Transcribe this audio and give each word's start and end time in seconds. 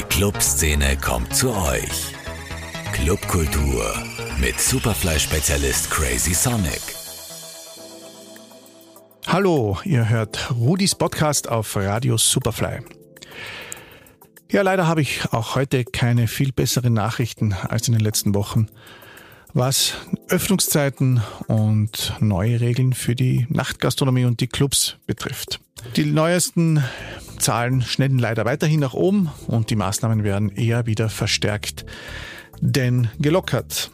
Die 0.00 0.06
Clubszene 0.06 0.96
kommt 0.96 1.36
zu 1.36 1.52
euch. 1.52 2.14
Clubkultur 2.94 3.84
mit 4.40 4.58
Superfly-Spezialist 4.58 5.90
Crazy 5.90 6.32
Sonic. 6.32 6.80
Hallo, 9.26 9.78
ihr 9.84 10.08
hört 10.08 10.52
Rudis 10.52 10.94
Podcast 10.94 11.50
auf 11.50 11.76
Radio 11.76 12.16
Superfly. 12.16 12.80
Ja, 14.50 14.62
leider 14.62 14.86
habe 14.86 15.02
ich 15.02 15.20
auch 15.32 15.54
heute 15.54 15.84
keine 15.84 16.28
viel 16.28 16.52
besseren 16.52 16.94
Nachrichten 16.94 17.52
als 17.52 17.86
in 17.86 17.92
den 17.92 18.02
letzten 18.02 18.34
Wochen, 18.34 18.68
was 19.54 19.94
Öffnungszeiten 20.28 21.22
und 21.46 22.14
neue 22.20 22.60
Regeln 22.60 22.92
für 22.92 23.14
die 23.14 23.46
Nachtgastronomie 23.48 24.24
und 24.24 24.40
die 24.40 24.46
Clubs 24.46 24.96
betrifft. 25.06 25.60
Die 25.96 26.04
neuesten 26.04 26.82
Zahlen 27.38 27.82
schnellen 27.82 28.18
leider 28.18 28.44
weiterhin 28.44 28.80
nach 28.80 28.94
oben 28.94 29.30
und 29.46 29.70
die 29.70 29.76
Maßnahmen 29.76 30.24
werden 30.24 30.50
eher 30.50 30.86
wieder 30.86 31.08
verstärkt, 31.08 31.84
denn 32.60 33.08
gelockert. 33.18 33.90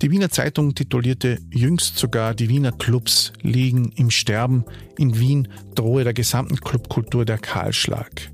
Die 0.00 0.10
Wiener 0.12 0.30
Zeitung 0.30 0.74
titulierte 0.74 1.38
jüngst 1.50 1.98
sogar, 1.98 2.34
die 2.34 2.48
Wiener 2.48 2.70
Clubs 2.70 3.32
liegen 3.42 3.90
im 3.96 4.10
Sterben. 4.10 4.64
In 4.96 5.18
Wien 5.18 5.48
drohe 5.74 6.04
der 6.04 6.14
gesamten 6.14 6.60
Clubkultur 6.60 7.24
der 7.24 7.38
Kahlschlag. 7.38 8.30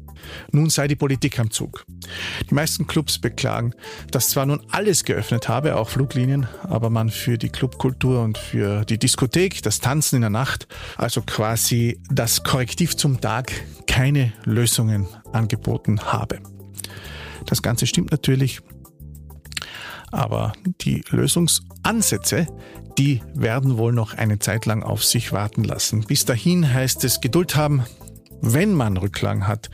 Nun 0.52 0.70
sei 0.70 0.88
die 0.88 0.96
Politik 0.96 1.38
am 1.38 1.50
Zug. 1.50 1.84
Die 2.50 2.54
meisten 2.54 2.86
Clubs 2.86 3.18
beklagen, 3.18 3.74
dass 4.10 4.30
zwar 4.30 4.46
nun 4.46 4.62
alles 4.70 5.04
geöffnet 5.04 5.48
habe, 5.48 5.76
auch 5.76 5.88
Fluglinien, 5.88 6.46
aber 6.62 6.90
man 6.90 7.10
für 7.10 7.38
die 7.38 7.48
Clubkultur 7.48 8.22
und 8.22 8.38
für 8.38 8.84
die 8.84 8.98
Diskothek, 8.98 9.62
das 9.62 9.80
Tanzen 9.80 10.16
in 10.16 10.22
der 10.22 10.30
Nacht, 10.30 10.66
also 10.96 11.22
quasi 11.22 12.00
das 12.10 12.42
Korrektiv 12.42 12.96
zum 12.96 13.20
Tag, 13.20 13.52
keine 13.86 14.32
Lösungen 14.44 15.06
angeboten 15.32 16.00
habe. 16.00 16.40
Das 17.46 17.62
Ganze 17.62 17.86
stimmt 17.86 18.10
natürlich, 18.10 18.60
aber 20.10 20.52
die 20.80 21.02
Lösungsansätze, 21.10 22.46
die 22.98 23.20
werden 23.34 23.76
wohl 23.76 23.92
noch 23.92 24.14
eine 24.14 24.38
Zeit 24.38 24.66
lang 24.66 24.82
auf 24.82 25.04
sich 25.04 25.32
warten 25.32 25.64
lassen. 25.64 26.04
Bis 26.06 26.24
dahin 26.24 26.72
heißt 26.72 27.02
es 27.04 27.20
Geduld 27.20 27.56
haben, 27.56 27.84
wenn 28.44 28.74
man 28.74 28.96
Rücklagen 28.96 29.46
hat, 29.46 29.70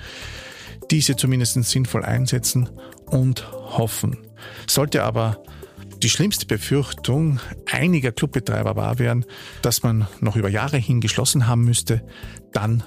diese 0.90 1.16
zumindest 1.16 1.62
sinnvoll 1.64 2.04
einsetzen 2.04 2.68
und 3.06 3.50
hoffen. 3.52 4.18
Sollte 4.66 5.02
aber 5.02 5.42
die 6.02 6.08
schlimmste 6.08 6.46
Befürchtung 6.46 7.40
einiger 7.70 8.12
Clubbetreiber 8.12 8.76
wahr 8.76 8.98
werden, 8.98 9.26
dass 9.62 9.82
man 9.82 10.06
noch 10.20 10.36
über 10.36 10.48
Jahre 10.48 10.78
hin 10.78 11.00
geschlossen 11.00 11.46
haben 11.46 11.64
müsste, 11.64 12.02
dann 12.52 12.82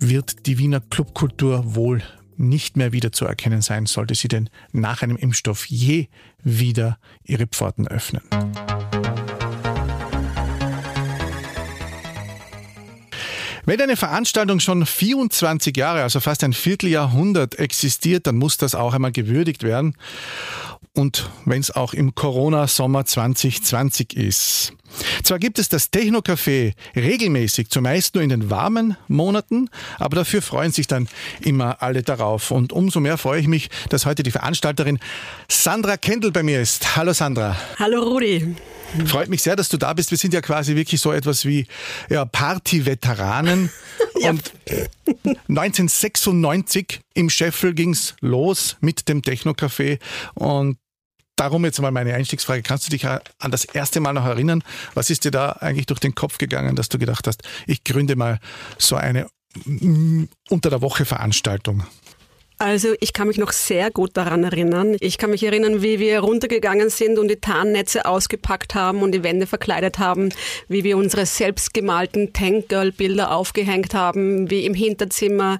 wird 0.00 0.46
die 0.46 0.58
Wiener 0.58 0.80
Clubkultur 0.80 1.74
wohl 1.74 2.02
nicht 2.36 2.76
mehr 2.76 2.92
wieder 2.92 3.12
zu 3.12 3.26
erkennen 3.26 3.62
sein, 3.62 3.86
sollte 3.86 4.14
sie 4.14 4.28
denn 4.28 4.50
nach 4.72 5.02
einem 5.02 5.16
Impfstoff 5.16 5.66
je 5.66 6.08
wieder 6.42 6.98
ihre 7.22 7.46
Pforten 7.46 7.86
öffnen. 7.86 8.22
Wenn 13.66 13.80
eine 13.80 13.96
Veranstaltung 13.96 14.60
schon 14.60 14.84
24 14.84 15.74
Jahre, 15.74 16.02
also 16.02 16.20
fast 16.20 16.44
ein 16.44 16.52
Vierteljahrhundert 16.52 17.58
existiert, 17.58 18.26
dann 18.26 18.36
muss 18.36 18.58
das 18.58 18.74
auch 18.74 18.92
einmal 18.92 19.12
gewürdigt 19.12 19.62
werden. 19.62 19.96
Und 20.92 21.30
wenn 21.46 21.60
es 21.60 21.70
auch 21.70 21.94
im 21.94 22.14
Corona-Sommer 22.14 23.06
2020 23.06 24.16
ist. 24.16 24.74
Zwar 25.24 25.38
gibt 25.38 25.58
es 25.58 25.68
das 25.68 25.90
Techno-Café 25.90 26.74
regelmäßig, 26.94 27.70
zumeist 27.70 28.14
nur 28.14 28.22
in 28.22 28.28
den 28.28 28.50
warmen 28.50 28.96
Monaten, 29.08 29.70
aber 29.98 30.16
dafür 30.16 30.42
freuen 30.42 30.70
sich 30.70 30.86
dann 30.86 31.08
immer 31.40 31.82
alle 31.82 32.02
darauf. 32.02 32.50
Und 32.50 32.72
umso 32.72 33.00
mehr 33.00 33.16
freue 33.16 33.40
ich 33.40 33.48
mich, 33.48 33.70
dass 33.88 34.04
heute 34.04 34.22
die 34.22 34.30
Veranstalterin 34.30 35.00
Sandra 35.48 35.96
Kendall 35.96 36.32
bei 36.32 36.42
mir 36.42 36.60
ist. 36.60 36.96
Hallo 36.96 37.12
Sandra. 37.14 37.56
Hallo 37.78 38.02
Rudi. 38.02 38.54
Freut 39.06 39.28
mich 39.28 39.42
sehr, 39.42 39.56
dass 39.56 39.68
du 39.68 39.76
da 39.76 39.92
bist. 39.92 40.10
Wir 40.10 40.18
sind 40.18 40.34
ja 40.34 40.40
quasi 40.40 40.76
wirklich 40.76 41.00
so 41.00 41.12
etwas 41.12 41.44
wie 41.44 41.66
ja, 42.08 42.24
Party-Veteranen. 42.24 43.70
ja. 44.20 44.30
Und 44.30 44.52
1996 45.48 47.00
im 47.14 47.30
Scheffel 47.30 47.74
ging's 47.74 48.14
los 48.20 48.76
mit 48.80 49.08
dem 49.08 49.22
Techno-Café. 49.22 49.98
Und 50.34 50.78
darum 51.36 51.64
jetzt 51.64 51.80
mal 51.80 51.90
meine 51.90 52.14
Einstiegsfrage. 52.14 52.62
Kannst 52.62 52.86
du 52.86 52.90
dich 52.90 53.06
an 53.06 53.20
das 53.50 53.64
erste 53.64 54.00
Mal 54.00 54.12
noch 54.12 54.26
erinnern? 54.26 54.62
Was 54.94 55.10
ist 55.10 55.24
dir 55.24 55.30
da 55.30 55.52
eigentlich 55.52 55.86
durch 55.86 56.00
den 56.00 56.14
Kopf 56.14 56.38
gegangen, 56.38 56.76
dass 56.76 56.88
du 56.88 56.98
gedacht 56.98 57.26
hast, 57.26 57.42
ich 57.66 57.84
gründe 57.84 58.16
mal 58.16 58.38
so 58.78 58.96
eine 58.96 59.26
mm, 59.64 60.24
unter 60.50 60.70
der 60.70 60.82
Woche 60.82 61.04
Veranstaltung? 61.04 61.84
Also 62.58 62.94
ich 63.00 63.12
kann 63.12 63.26
mich 63.26 63.36
noch 63.36 63.50
sehr 63.50 63.90
gut 63.90 64.16
daran 64.16 64.44
erinnern. 64.44 64.96
Ich 65.00 65.18
kann 65.18 65.30
mich 65.30 65.42
erinnern, 65.42 65.82
wie 65.82 65.98
wir 65.98 66.20
runtergegangen 66.20 66.88
sind 66.88 67.18
und 67.18 67.26
die 67.26 67.40
Tarnnetze 67.40 68.06
ausgepackt 68.06 68.76
haben 68.76 69.02
und 69.02 69.10
die 69.12 69.24
Wände 69.24 69.48
verkleidet 69.48 69.98
haben, 69.98 70.28
wie 70.68 70.84
wir 70.84 70.96
unsere 70.96 71.26
selbstgemalten 71.26 72.32
Tank 72.32 72.68
Girl 72.68 72.92
Bilder 72.92 73.34
aufgehängt 73.34 73.92
haben, 73.92 74.50
wie 74.50 74.64
im 74.66 74.74
Hinterzimmer 74.74 75.58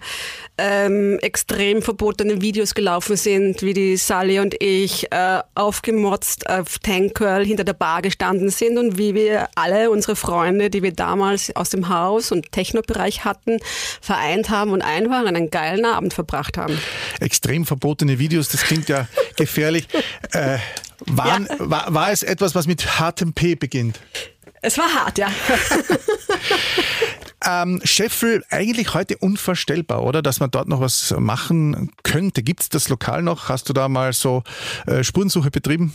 ähm, 0.57 1.19
extrem 1.21 1.83
verbotene 1.83 2.41
Videos 2.41 2.75
gelaufen 2.75 3.17
sind, 3.17 3.63
wie 3.63 3.75
die 3.75 3.97
Sally 3.97 4.39
und 4.39 4.55
ich 4.63 5.11
äh, 5.11 5.41
aufgemotzt 5.57 6.49
auf 6.49 6.79
Tank 6.79 7.17
Girl 7.17 7.45
hinter 7.45 7.65
der 7.65 7.73
Bar 7.73 8.03
gestanden 8.03 8.51
sind 8.51 8.79
und 8.79 8.99
wie 8.99 9.17
wir 9.17 9.49
alle 9.57 9.91
unsere 9.91 10.15
Freunde, 10.15 10.71
die 10.71 10.85
wir 10.85 10.93
damals 10.93 11.55
aus 11.57 11.71
dem 11.71 11.89
Haus 11.89 12.31
und 12.31 12.53
Technobereich 12.53 13.25
hatten, 13.25 13.59
vereint 14.01 14.49
haben 14.49 14.71
und 14.71 14.83
einfach 14.83 15.27
einen 15.27 15.51
geilen 15.51 15.85
Abend 15.85 16.15
verbracht 16.15 16.57
haben 16.57 16.79
extrem 17.21 17.65
verbotene 17.65 18.19
Videos, 18.19 18.49
das 18.49 18.63
klingt 18.63 18.89
ja 18.89 19.07
gefährlich. 19.37 19.89
Äh, 20.33 20.59
waren, 21.07 21.47
ja. 21.47 21.57
war, 21.59 21.93
war 21.93 22.11
es 22.11 22.23
etwas, 22.23 22.55
was 22.55 22.67
mit 22.67 22.99
hartem 22.99 23.33
P 23.33 23.55
beginnt? 23.55 24.01
Es 24.63 24.79
war 24.79 24.89
hart, 24.89 25.19
ja. 25.19 25.29
ähm, 27.47 27.81
Scheffel, 27.85 28.43
eigentlich 28.49 28.95
heute 28.95 29.19
unvorstellbar, 29.19 30.03
oder? 30.03 30.23
Dass 30.23 30.41
man 30.41 30.51
dort 30.51 30.69
noch 30.69 30.81
was 30.81 31.15
machen 31.19 31.91
könnte. 32.03 32.43
Gibt 32.43 32.63
es 32.63 32.69
das 32.71 32.89
Lokal 32.89 33.23
noch? 33.23 33.51
Hast 33.51 33.69
du 33.69 33.75
da 33.75 33.91
mal 33.91 34.15
so 34.15 34.43
äh, 34.87 35.05
Spurensuche 35.05 35.51
betrieben? 35.51 35.93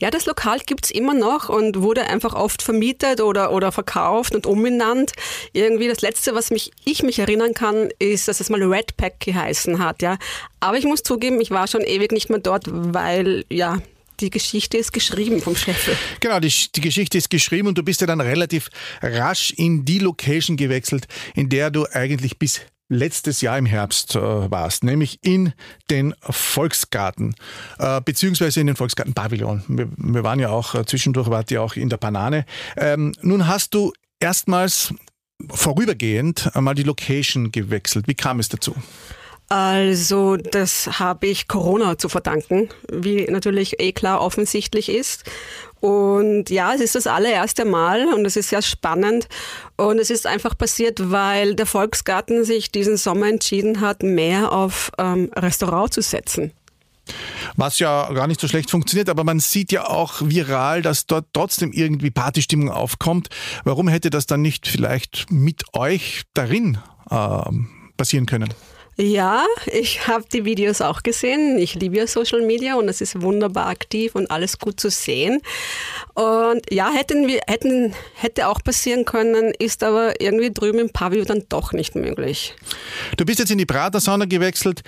Ja, 0.00 0.10
das 0.10 0.26
Lokal 0.26 0.60
gibt's 0.60 0.90
immer 0.90 1.14
noch 1.14 1.48
und 1.48 1.80
wurde 1.82 2.08
einfach 2.08 2.34
oft 2.34 2.62
vermietet 2.62 3.20
oder, 3.20 3.52
oder 3.52 3.72
verkauft 3.72 4.34
und 4.34 4.46
umbenannt. 4.46 5.12
Irgendwie 5.52 5.88
das 5.88 6.00
Letzte, 6.00 6.34
was 6.34 6.50
mich, 6.50 6.70
ich 6.84 7.02
mich 7.02 7.18
erinnern 7.18 7.54
kann, 7.54 7.88
ist, 7.98 8.28
dass 8.28 8.40
es 8.40 8.50
mal 8.50 8.62
Red 8.62 8.96
Pack 8.96 9.20
geheißen 9.20 9.78
hat. 9.78 10.02
Ja. 10.02 10.18
Aber 10.60 10.76
ich 10.76 10.84
muss 10.84 11.02
zugeben, 11.02 11.40
ich 11.40 11.50
war 11.50 11.66
schon 11.66 11.82
ewig 11.82 12.12
nicht 12.12 12.30
mehr 12.30 12.38
dort, 12.38 12.64
weil 12.68 13.44
ja, 13.48 13.78
die 14.20 14.30
Geschichte 14.30 14.78
ist 14.78 14.92
geschrieben 14.92 15.40
vom 15.40 15.56
Scheffel. 15.56 15.96
Genau, 16.20 16.38
die, 16.38 16.52
die, 16.74 16.80
Geschichte 16.80 17.18
ist 17.18 17.30
geschrieben 17.30 17.68
und 17.68 17.76
du 17.76 17.82
bist 17.82 18.00
ja 18.00 18.06
dann 18.06 18.20
relativ 18.20 18.70
rasch 19.02 19.52
in 19.56 19.84
die 19.84 19.98
Location 19.98 20.56
gewechselt, 20.56 21.08
in 21.34 21.48
der 21.48 21.70
du 21.70 21.86
eigentlich 21.92 22.38
bis 22.38 22.60
letztes 22.92 23.40
Jahr 23.40 23.58
im 23.58 23.66
Herbst 23.66 24.14
äh, 24.14 24.20
warst, 24.20 24.84
nämlich 24.84 25.18
in 25.22 25.52
den 25.90 26.14
Volksgarten, 26.22 27.34
äh, 27.78 28.00
beziehungsweise 28.00 28.60
in 28.60 28.66
den 28.66 28.76
Volksgarten 28.76 29.14
Pavillon. 29.14 29.62
Wir, 29.68 29.88
wir 29.96 30.22
waren 30.22 30.38
ja 30.38 30.50
auch, 30.50 30.74
äh, 30.74 30.84
zwischendurch 30.84 31.30
wart 31.30 31.50
ihr 31.50 31.62
auch 31.62 31.74
in 31.74 31.88
der 31.88 31.96
Banane. 31.96 32.44
Ähm, 32.76 33.12
nun 33.22 33.46
hast 33.46 33.74
du 33.74 33.92
erstmals 34.20 34.94
vorübergehend 35.50 36.54
einmal 36.54 36.74
die 36.74 36.84
Location 36.84 37.50
gewechselt. 37.50 38.06
Wie 38.06 38.14
kam 38.14 38.38
es 38.38 38.48
dazu? 38.48 38.74
Also 39.48 40.36
das 40.36 40.98
habe 40.98 41.26
ich 41.26 41.48
Corona 41.48 41.98
zu 41.98 42.08
verdanken, 42.08 42.70
wie 42.90 43.24
natürlich 43.24 43.80
eh 43.80 43.92
klar 43.92 44.20
offensichtlich 44.20 44.88
ist. 44.88 45.24
Und 45.82 46.48
ja, 46.48 46.74
es 46.74 46.80
ist 46.80 46.94
das 46.94 47.08
allererste 47.08 47.64
Mal 47.64 48.06
und 48.14 48.24
es 48.24 48.36
ist 48.36 48.50
sehr 48.50 48.62
spannend. 48.62 49.28
Und 49.76 49.98
es 49.98 50.10
ist 50.10 50.28
einfach 50.28 50.56
passiert, 50.56 51.10
weil 51.10 51.56
der 51.56 51.66
Volksgarten 51.66 52.44
sich 52.44 52.70
diesen 52.70 52.96
Sommer 52.96 53.26
entschieden 53.26 53.80
hat, 53.80 54.04
mehr 54.04 54.52
auf 54.52 54.92
ähm, 54.96 55.28
Restaurant 55.34 55.92
zu 55.92 56.00
setzen. 56.00 56.52
Was 57.56 57.80
ja 57.80 58.12
gar 58.12 58.28
nicht 58.28 58.40
so 58.40 58.46
schlecht 58.46 58.70
funktioniert, 58.70 59.08
aber 59.08 59.24
man 59.24 59.40
sieht 59.40 59.72
ja 59.72 59.88
auch 59.88 60.20
viral, 60.20 60.82
dass 60.82 61.06
dort 61.06 61.26
trotzdem 61.32 61.72
irgendwie 61.72 62.12
Partystimmung 62.12 62.70
aufkommt. 62.70 63.28
Warum 63.64 63.88
hätte 63.88 64.10
das 64.10 64.26
dann 64.26 64.40
nicht 64.40 64.68
vielleicht 64.68 65.32
mit 65.32 65.64
euch 65.74 66.22
darin 66.32 66.78
äh, 67.10 67.42
passieren 67.96 68.26
können? 68.26 68.54
Ja, 69.02 69.46
ich 69.66 70.06
habe 70.06 70.24
die 70.32 70.44
Videos 70.44 70.80
auch 70.80 71.02
gesehen. 71.02 71.58
Ich 71.58 71.74
liebe 71.74 71.96
ja 71.96 72.06
Social 72.06 72.42
Media 72.42 72.76
und 72.76 72.88
es 72.88 73.00
ist 73.00 73.20
wunderbar 73.20 73.66
aktiv 73.66 74.14
und 74.14 74.30
alles 74.30 74.60
gut 74.60 74.78
zu 74.78 74.90
sehen. 74.90 75.40
Und 76.14 76.60
ja, 76.70 76.88
hätten 76.92 77.26
wir, 77.26 77.40
hätten, 77.48 77.94
hätte 78.14 78.46
auch 78.46 78.62
passieren 78.62 79.04
können, 79.04 79.52
ist 79.58 79.82
aber 79.82 80.20
irgendwie 80.20 80.52
drüben 80.52 80.78
im 80.78 80.90
Pavillon 80.90 81.26
dann 81.26 81.42
doch 81.48 81.72
nicht 81.72 81.96
möglich. 81.96 82.54
Du 83.16 83.24
bist 83.24 83.40
jetzt 83.40 83.50
in 83.50 83.58
die 83.58 83.66
Prater-Sauna 83.66 84.26
gewechselt. 84.26 84.84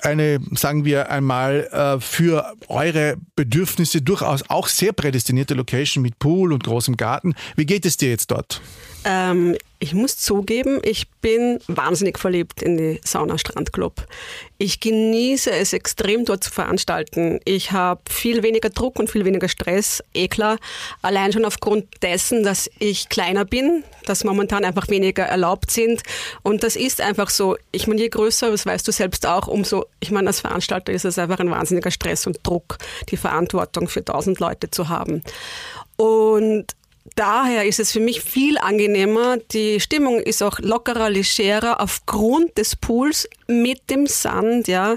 Eine, 0.00 0.38
sagen 0.52 0.86
wir 0.86 1.10
einmal, 1.10 1.68
äh, 1.70 2.00
für 2.00 2.54
eure 2.68 3.16
Bedürfnisse 3.36 4.00
durchaus 4.00 4.48
auch 4.48 4.66
sehr 4.68 4.94
prädestinierte 4.94 5.52
Location 5.52 6.02
mit 6.02 6.18
Pool 6.18 6.54
und 6.54 6.64
großem 6.64 6.96
Garten. 6.96 7.34
Wie 7.54 7.66
geht 7.66 7.84
es 7.84 7.98
dir 7.98 8.08
jetzt 8.08 8.30
dort? 8.30 8.62
Ähm, 9.04 9.56
Ich 9.80 9.94
muss 9.94 10.18
zugeben, 10.18 10.80
ich 10.82 11.08
bin 11.20 11.60
wahnsinnig 11.68 12.18
verliebt 12.18 12.62
in 12.62 12.76
die 12.76 13.00
Sauna 13.04 13.38
Strandclub. 13.38 14.08
Ich 14.58 14.80
genieße 14.80 15.52
es 15.52 15.72
extrem 15.72 16.24
dort 16.24 16.42
zu 16.42 16.50
veranstalten. 16.50 17.38
Ich 17.44 17.70
habe 17.70 18.00
viel 18.10 18.42
weniger 18.42 18.70
Druck 18.70 18.98
und 18.98 19.08
viel 19.08 19.24
weniger 19.24 19.46
Stress, 19.46 20.02
eh 20.14 20.26
klar. 20.26 20.58
Allein 21.00 21.32
schon 21.32 21.44
aufgrund 21.44 21.86
dessen, 22.02 22.42
dass 22.42 22.68
ich 22.80 23.08
kleiner 23.08 23.44
bin, 23.44 23.84
dass 24.04 24.24
momentan 24.24 24.64
einfach 24.64 24.88
weniger 24.88 25.22
erlaubt 25.22 25.70
sind. 25.70 26.02
Und 26.42 26.64
das 26.64 26.74
ist 26.74 27.00
einfach 27.00 27.30
so. 27.30 27.56
Ich 27.70 27.86
meine, 27.86 28.00
je 28.00 28.08
größer, 28.08 28.50
das 28.50 28.66
weißt 28.66 28.88
du 28.88 28.90
selbst 28.90 29.26
auch, 29.26 29.46
umso, 29.46 29.86
ich 30.00 30.10
meine, 30.10 30.26
als 30.26 30.40
Veranstalter 30.40 30.92
ist 30.92 31.04
es 31.04 31.20
einfach 31.20 31.38
ein 31.38 31.52
wahnsinniger 31.52 31.92
Stress 31.92 32.26
und 32.26 32.40
Druck, 32.42 32.78
die 33.10 33.16
Verantwortung 33.16 33.86
für 33.86 34.04
tausend 34.04 34.40
Leute 34.40 34.72
zu 34.72 34.88
haben. 34.88 35.22
Und 35.94 36.66
daher 37.14 37.66
ist 37.66 37.80
es 37.80 37.92
für 37.92 38.00
mich 38.00 38.20
viel 38.20 38.58
angenehmer. 38.58 39.38
Die 39.52 39.80
Stimmung 39.80 40.20
ist 40.20 40.42
auch 40.42 40.58
lockerer, 40.58 41.10
legerer 41.10 41.80
aufgrund 41.80 42.58
des 42.58 42.76
Pools 42.76 43.28
mit 43.46 43.90
dem 43.90 44.06
Sand, 44.06 44.68
ja. 44.68 44.96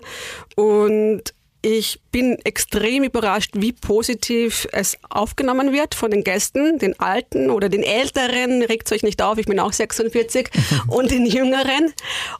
Und 0.55 1.33
ich 1.61 1.99
bin 2.11 2.39
extrem 2.43 3.03
überrascht, 3.03 3.51
wie 3.55 3.71
positiv 3.71 4.67
es 4.71 4.97
aufgenommen 5.09 5.71
wird 5.71 5.93
von 5.93 6.09
den 6.09 6.23
Gästen, 6.23 6.79
den 6.79 6.99
Alten 6.99 7.51
oder 7.51 7.69
den 7.69 7.83
Älteren. 7.83 8.63
Regt 8.63 8.91
euch 8.91 9.03
nicht 9.03 9.21
auf, 9.21 9.37
ich 9.37 9.45
bin 9.45 9.59
auch 9.59 9.71
46 9.71 10.49
und 10.87 11.11
den 11.11 11.27
Jüngeren. 11.27 11.93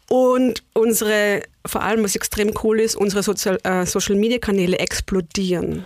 Und 0.10 0.64
unsere, 0.74 1.44
vor 1.66 1.84
allem 1.84 2.04
was 2.04 2.16
extrem 2.16 2.52
cool 2.64 2.80
ist, 2.80 2.96
unsere 2.96 3.22
Sozial, 3.22 3.60
äh, 3.64 3.86
Social 3.86 4.16
Media 4.16 4.40
Kanäle 4.40 4.80
explodieren. 4.80 5.86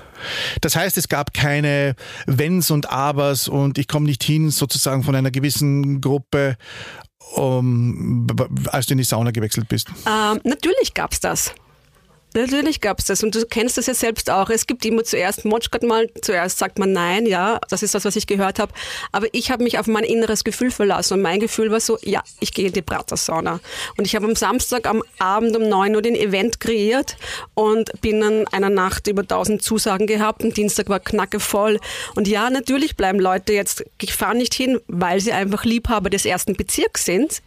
Das 0.62 0.78
heißt, 0.78 0.98
es 0.98 1.10
gab 1.10 1.34
keine 1.34 1.96
Wenns 2.28 2.72
und 2.72 2.90
Abers 2.90 3.50
und 3.50 3.78
ich 3.78 3.90
komme 3.90 4.06
nicht 4.06 4.24
hin 4.24 4.50
sozusagen 4.50 5.04
von 5.04 5.14
einer 5.14 5.32
gewissen 5.32 6.00
Gruppe, 6.00 6.56
um, 7.34 8.28
als 8.68 8.86
du 8.86 8.94
in 8.94 9.00
die 9.00 9.04
Sauna 9.04 9.32
gewechselt 9.32 9.68
bist. 9.68 9.90
Ähm, 10.08 10.40
natürlich 10.46 10.94
gab 10.94 11.12
es 11.12 11.20
das. 11.20 11.54
Natürlich 12.36 12.82
gab 12.82 13.00
es 13.00 13.06
das 13.06 13.24
und 13.24 13.34
du 13.34 13.46
kennst 13.46 13.78
das 13.78 13.86
ja 13.86 13.94
selbst 13.94 14.30
auch. 14.30 14.50
Es 14.50 14.68
gibt 14.68 14.84
immer 14.86 15.06
zuerst 15.06 15.46
Motschgott 15.46 15.84
mal, 15.84 16.10
zuerst 16.22 16.58
sagt 16.58 16.78
man 16.78 16.92
nein, 16.92 17.26
ja, 17.26 17.62
das 17.70 17.82
ist 17.82 17.96
das, 17.96 18.04
was 18.04 18.18
ich 18.18 18.28
gehört 18.28 18.60
habe. 18.60 18.74
Aber 19.14 19.28
ich 19.32 19.52
habe 19.52 19.64
mich 19.64 19.80
auf 19.80 19.88
mein 19.88 20.04
inneres 20.04 20.44
Gefühl 20.44 20.70
verlassen 20.70 21.14
und 21.14 21.22
mein 21.22 21.40
Gefühl 21.40 21.72
war 21.72 21.80
so, 21.80 21.98
ja, 22.02 22.22
ich 22.42 22.54
gehe 22.54 22.68
in 22.68 22.74
die 22.74 22.82
Pratersauna. 22.82 23.62
Und 23.98 24.06
ich 24.06 24.18
habe 24.18 24.26
am 24.26 24.36
Samstag 24.36 24.86
am 24.86 25.02
Abend 25.18 25.56
um 25.56 25.70
9 25.70 25.96
Uhr 25.96 26.02
den 26.02 26.16
Event 26.16 26.60
kreiert 26.60 27.16
und 27.54 27.90
bin 28.02 28.20
dann 28.20 28.46
einer 28.50 28.70
Nacht 28.70 29.08
über 29.08 29.22
1000 29.22 29.64
Zusagen 29.64 30.06
gehabt 30.06 30.44
und 30.44 30.58
Dienstag 30.58 30.90
war 30.90 31.00
knackevoll. 31.00 31.80
Und 32.16 32.28
ja, 32.28 32.50
natürlich 32.50 32.98
bleiben 32.98 33.20
Leute 33.22 33.54
jetzt, 33.54 33.86
ich 34.02 34.14
fahre 34.14 34.36
nicht 34.36 34.54
hin, 34.54 34.82
weil 34.88 35.22
sie 35.22 35.32
einfach 35.32 35.64
Liebhaber 35.64 36.10
des 36.10 36.26
ersten 36.26 36.58
Bezirks 36.58 37.06
sind. 37.06 37.42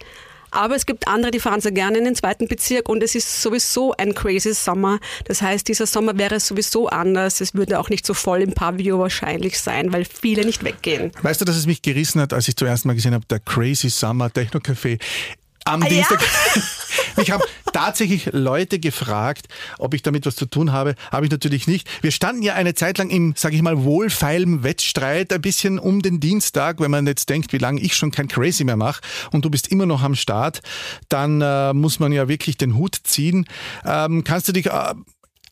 Aber 0.50 0.74
es 0.74 0.86
gibt 0.86 1.08
andere, 1.08 1.30
die 1.30 1.40
fahren 1.40 1.60
sehr 1.60 1.72
gerne 1.72 1.98
in 1.98 2.04
den 2.04 2.14
zweiten 2.14 2.48
Bezirk 2.48 2.88
und 2.88 3.02
es 3.02 3.14
ist 3.14 3.42
sowieso 3.42 3.92
ein 3.96 4.14
crazy 4.14 4.54
Sommer. 4.54 4.98
Das 5.24 5.42
heißt, 5.42 5.68
dieser 5.68 5.86
Sommer 5.86 6.16
wäre 6.18 6.40
sowieso 6.40 6.88
anders. 6.88 7.40
Es 7.40 7.54
würde 7.54 7.78
auch 7.78 7.90
nicht 7.90 8.06
so 8.06 8.14
voll 8.14 8.42
im 8.42 8.52
Pavillon 8.52 9.00
wahrscheinlich 9.00 9.58
sein, 9.60 9.92
weil 9.92 10.04
viele 10.04 10.44
nicht 10.44 10.64
weggehen. 10.64 11.12
Weißt 11.22 11.40
du, 11.40 11.44
dass 11.44 11.56
es 11.56 11.66
mich 11.66 11.82
gerissen 11.82 12.20
hat, 12.20 12.32
als 12.32 12.48
ich 12.48 12.56
zuerst 12.56 12.84
mal 12.84 12.94
gesehen 12.94 13.14
habe, 13.14 13.24
der 13.26 13.40
Crazy 13.40 13.90
Summer 13.90 14.32
Techno 14.32 14.60
Café 14.60 14.98
am 15.68 15.82
ah, 15.82 15.88
Dienstag. 15.88 16.20
Ja? 16.56 16.62
Mich 17.16 17.30
haben 17.30 17.42
tatsächlich 17.72 18.30
Leute 18.32 18.78
gefragt, 18.78 19.46
ob 19.78 19.94
ich 19.94 20.02
damit 20.02 20.26
was 20.26 20.36
zu 20.36 20.46
tun 20.46 20.72
habe. 20.72 20.94
Habe 21.12 21.26
ich 21.26 21.30
natürlich 21.30 21.66
nicht. 21.66 21.88
Wir 22.02 22.10
standen 22.10 22.42
ja 22.42 22.54
eine 22.54 22.74
Zeit 22.74 22.98
lang 22.98 23.10
im, 23.10 23.34
sage 23.36 23.56
ich 23.56 23.62
mal, 23.62 23.82
wohlfeilen 23.84 24.62
Wettstreit 24.62 25.32
ein 25.32 25.40
bisschen 25.40 25.78
um 25.78 26.00
den 26.00 26.20
Dienstag. 26.20 26.80
Wenn 26.80 26.90
man 26.90 27.06
jetzt 27.06 27.28
denkt, 27.28 27.52
wie 27.52 27.58
lange 27.58 27.80
ich 27.80 27.94
schon 27.94 28.10
kein 28.10 28.28
Crazy 28.28 28.64
mehr 28.64 28.76
mache 28.76 29.00
und 29.32 29.44
du 29.44 29.50
bist 29.50 29.68
immer 29.68 29.86
noch 29.86 30.02
am 30.02 30.14
Start, 30.14 30.60
dann 31.08 31.40
äh, 31.40 31.72
muss 31.72 32.00
man 32.00 32.12
ja 32.12 32.28
wirklich 32.28 32.56
den 32.56 32.76
Hut 32.76 32.96
ziehen. 33.04 33.46
Ähm, 33.84 34.24
kannst 34.24 34.48
du 34.48 34.52
dich 34.52 34.66
äh, 34.66 34.94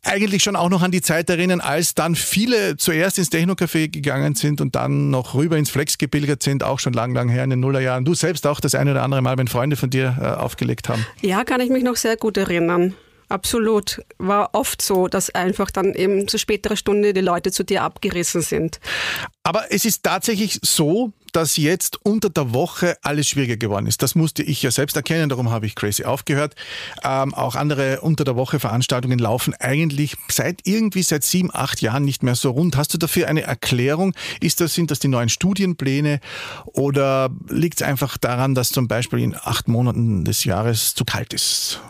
eigentlich 0.06 0.43
schon 0.43 0.56
auch 0.56 0.69
noch 0.69 0.82
an 0.82 0.91
die 0.91 1.03
Zeit 1.03 1.29
erinnern, 1.29 1.61
als 1.61 1.94
dann 1.94 2.14
viele 2.14 2.76
zuerst 2.76 3.19
ins 3.19 3.31
Technocafé 3.31 3.88
gegangen 3.91 4.35
sind 4.35 4.61
und 4.61 4.75
dann 4.75 5.11
noch 5.11 5.35
rüber 5.35 5.56
ins 5.56 5.70
Flex 5.70 5.99
gepilgert 5.99 6.43
sind, 6.43 6.62
auch 6.62 6.79
schon 6.79 6.93
lang, 6.93 7.14
lang 7.14 7.29
her 7.29 7.44
in 7.44 7.50
den 7.50 7.61
Nullerjahren. 7.61 8.05
Du 8.05 8.14
selbst 8.14 8.47
auch 8.47 8.61
das 8.61 8.75
eine 8.75 8.93
oder 8.93 9.03
andere 9.03 9.23
Mal, 9.23 9.37
wenn 9.38 9.49
Freunde 9.49 9.76
von 9.76 9.91
dir 9.91 10.17
äh, 10.20 10.25
aufgelegt 10.25 10.88
haben. 10.88 11.05
Ja, 11.20 11.44
kann 11.44 11.61
ich 11.61 11.70
mich 11.70 11.82
noch 11.82 11.97
sehr 11.97 12.17
gut 12.17 12.37
erinnern. 12.37 12.94
Absolut. 13.28 14.02
War 14.19 14.50
oft 14.52 14.81
so, 14.81 15.08
dass 15.08 15.31
einfach 15.31 15.70
dann 15.70 15.94
eben 15.94 16.28
zu 16.28 16.38
späterer 16.38 16.76
Stunde 16.76 17.12
die 17.12 17.20
Leute 17.20 17.50
zu 17.50 17.64
dir 17.64 17.82
abgerissen 17.82 18.40
sind. 18.40 18.81
Aber 19.43 19.73
es 19.73 19.84
ist 19.84 20.05
tatsächlich 20.05 20.61
so, 20.62 21.12
dass 21.32 21.58
jetzt 21.58 21.99
unter 22.02 22.31
der 22.31 22.55
Woche 22.55 22.96
alles 23.02 23.28
schwieriger 23.28 23.58
geworden 23.58 23.87
ist. 23.87 24.02
Das 24.02 24.14
musste 24.14 24.43
ich 24.43 24.62
ja 24.62 24.70
selbst 24.70 24.96
erkennen, 24.96 25.28
darum 25.28 25.50
habe 25.50 25.67
ich 25.67 25.75
Crazy 25.75 26.05
aufgehört. 26.05 26.55
Ähm, 27.05 27.34
auch 27.34 27.56
andere 27.56 28.00
unter 28.00 28.25
der 28.25 28.37
Woche 28.37 28.58
Veranstaltungen 28.58 29.19
laufen 29.19 29.52
eigentlich 29.55 30.17
seit 30.29 30.61
irgendwie 30.64 31.02
seit 31.02 31.25
sieben, 31.25 31.50
acht 31.52 31.82
Jahren 31.82 32.06
nicht 32.06 32.22
mehr 32.22 32.37
so 32.37 32.52
rund. 32.52 32.76
Hast 32.76 32.94
du 32.94 32.99
dafür 32.99 33.29
eine 33.29 33.43
Erklärung? 33.43 34.14
Ist 34.40 34.62
das, 34.62 34.75
sind 34.75 34.90
das 34.90 34.99
die 34.99 35.08
neuen 35.08 35.29
Studienpläne 35.29 36.20
oder 36.64 37.29
liegt 37.49 37.82
es 37.82 37.87
einfach 37.87 38.17
daran, 38.17 38.55
dass 38.55 38.70
zum 38.70 38.88
Beispiel 38.88 39.19
in 39.19 39.34
acht 39.34 39.69
Monaten 39.69 40.25
des 40.25 40.44
Jahres 40.44 40.94
zu 40.94 41.05
kalt 41.05 41.34
ist? 41.34 41.81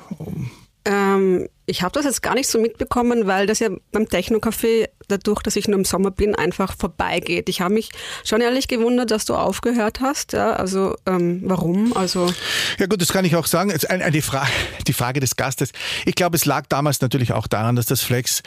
Ähm, 0.87 1.49
ich 1.67 1.83
habe 1.83 1.93
das 1.93 2.05
jetzt 2.05 2.23
gar 2.23 2.35
nicht 2.35 2.49
so 2.49 2.61
mitbekommen, 2.61 3.27
weil 3.27 3.47
das 3.49 3.59
ja 3.59 3.71
beim 3.91 4.09
Techno-Café, 4.09 4.89
dadurch, 5.09 5.43
dass 5.43 5.57
ich 5.57 5.67
nur 5.67 5.77
im 5.79 5.85
Sommer 5.85 6.13
bin, 6.13 6.37
einfach 6.37 6.77
vorbeigeht. 6.77 7.49
Ich 7.49 7.61
habe 7.61 7.75
mich 7.75 7.91
schon 8.25 8.41
ehrlich 8.41 8.69
gewundert, 8.69 9.11
dass 9.11 9.25
du 9.25 9.35
aufgehört 9.35 10.01
hast. 10.01 10.33
Ja, 10.33 10.53
also 10.53 10.95
ähm, 11.07 11.43
warum? 11.45 11.97
Also 11.97 12.33
ja 12.79 12.87
gut, 12.87 13.03
das 13.03 13.13
kann 13.13 13.25
ich 13.25 13.35
auch 13.35 13.47
sagen. 13.47 13.73
Eine 13.89 14.23
Frage, 14.23 14.51
die 14.87 14.93
Frage 14.93 15.19
des 15.19 15.35
Gastes. 15.35 15.73
Ich 16.05 16.15
glaube, 16.15 16.37
es 16.37 16.45
lag 16.45 16.67
damals 16.69 17.01
natürlich 17.01 17.33
auch 17.33 17.49
daran, 17.49 17.75
dass 17.75 17.87
das 17.87 18.01
Flex 18.01 18.43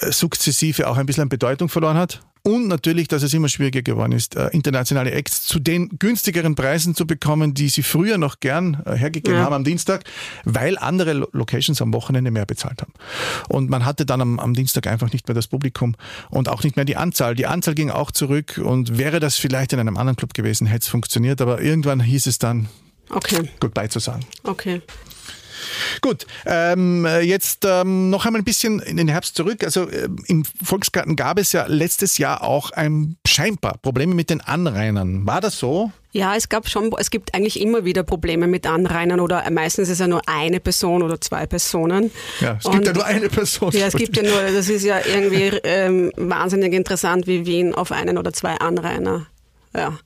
äh, 0.00 0.10
sukzessive 0.10 0.88
auch 0.88 0.96
ein 0.96 1.04
bisschen 1.04 1.24
an 1.24 1.28
Bedeutung 1.28 1.68
verloren 1.68 1.98
hat. 1.98 2.22
Und 2.44 2.66
natürlich, 2.66 3.06
dass 3.06 3.22
es 3.22 3.32
immer 3.34 3.48
schwieriger 3.48 3.82
geworden 3.82 4.10
ist, 4.12 4.34
äh, 4.34 4.48
internationale 4.48 5.12
Acts 5.12 5.44
zu 5.44 5.60
den 5.60 5.90
günstigeren 6.00 6.56
Preisen 6.56 6.96
zu 6.96 7.06
bekommen, 7.06 7.54
die 7.54 7.68
sie 7.68 7.84
früher 7.84 8.18
noch 8.18 8.40
gern 8.40 8.82
äh, 8.84 8.96
hergegeben 8.96 9.38
ja. 9.38 9.44
haben 9.44 9.52
am 9.52 9.64
Dienstag, 9.64 10.02
weil 10.44 10.76
andere 10.76 11.28
Locations 11.32 11.80
am 11.80 11.92
Wochenende 11.92 12.32
mehr 12.32 12.44
bezahlt 12.44 12.82
haben. 12.82 12.92
Und 13.48 13.70
man 13.70 13.84
hatte 13.84 14.06
dann 14.06 14.20
am, 14.20 14.40
am, 14.40 14.54
Dienstag 14.54 14.88
einfach 14.88 15.12
nicht 15.12 15.28
mehr 15.28 15.36
das 15.36 15.46
Publikum 15.46 15.94
und 16.30 16.48
auch 16.48 16.64
nicht 16.64 16.74
mehr 16.74 16.84
die 16.84 16.96
Anzahl. 16.96 17.36
Die 17.36 17.46
Anzahl 17.46 17.74
ging 17.74 17.90
auch 17.90 18.10
zurück 18.10 18.60
und 18.62 18.98
wäre 18.98 19.20
das 19.20 19.36
vielleicht 19.36 19.72
in 19.72 19.78
einem 19.78 19.96
anderen 19.96 20.16
Club 20.16 20.34
gewesen, 20.34 20.66
hätte 20.66 20.82
es 20.82 20.88
funktioniert, 20.88 21.40
aber 21.40 21.62
irgendwann 21.62 22.00
hieß 22.00 22.26
es 22.26 22.38
dann, 22.38 22.68
okay. 23.08 23.50
Goodbye 23.60 23.88
zu 23.88 24.00
sagen. 24.00 24.26
Okay. 24.42 24.82
Gut, 26.00 26.26
ähm, 26.46 27.06
jetzt 27.22 27.64
ähm, 27.64 28.10
noch 28.10 28.26
einmal 28.26 28.40
ein 28.40 28.44
bisschen 28.44 28.80
in 28.80 28.96
den 28.96 29.08
Herbst 29.08 29.36
zurück. 29.36 29.64
Also 29.64 29.88
äh, 29.88 30.08
im 30.26 30.44
Volksgarten 30.44 31.16
gab 31.16 31.38
es 31.38 31.52
ja 31.52 31.66
letztes 31.66 32.18
Jahr 32.18 32.42
auch 32.42 32.70
ein 32.70 33.16
scheinbar 33.26 33.78
Probleme 33.78 34.14
mit 34.14 34.30
den 34.30 34.40
Anrainern. 34.40 35.26
War 35.26 35.40
das 35.40 35.58
so? 35.58 35.92
Ja, 36.14 36.36
es 36.36 36.50
gab 36.50 36.68
schon, 36.68 36.94
es 36.98 37.10
gibt 37.10 37.34
eigentlich 37.34 37.58
immer 37.58 37.86
wieder 37.86 38.02
Probleme 38.02 38.46
mit 38.46 38.66
Anrainern 38.66 39.18
oder 39.18 39.50
meistens 39.50 39.88
ist 39.88 39.94
es 39.94 39.98
ja 39.98 40.08
nur 40.08 40.20
eine 40.28 40.60
Person 40.60 41.02
oder 41.02 41.18
zwei 41.20 41.46
Personen. 41.46 42.10
Ja, 42.40 42.58
es 42.58 42.66
Und, 42.66 42.74
gibt 42.74 42.86
ja 42.88 42.92
nur 42.92 43.06
eine 43.06 43.30
Person. 43.30 43.70
Ja, 43.72 43.86
es 43.86 43.96
gibt 43.96 44.16
ja 44.18 44.22
nur, 44.22 44.42
das 44.42 44.68
ist 44.68 44.84
ja 44.84 45.00
irgendwie 45.06 45.58
ähm, 45.64 46.12
wahnsinnig 46.16 46.74
interessant, 46.74 47.26
wie 47.26 47.46
Wien 47.46 47.74
auf 47.74 47.92
einen 47.92 48.18
oder 48.18 48.34
zwei 48.34 48.56
Anrainer 48.56 49.26
ja, 49.74 49.98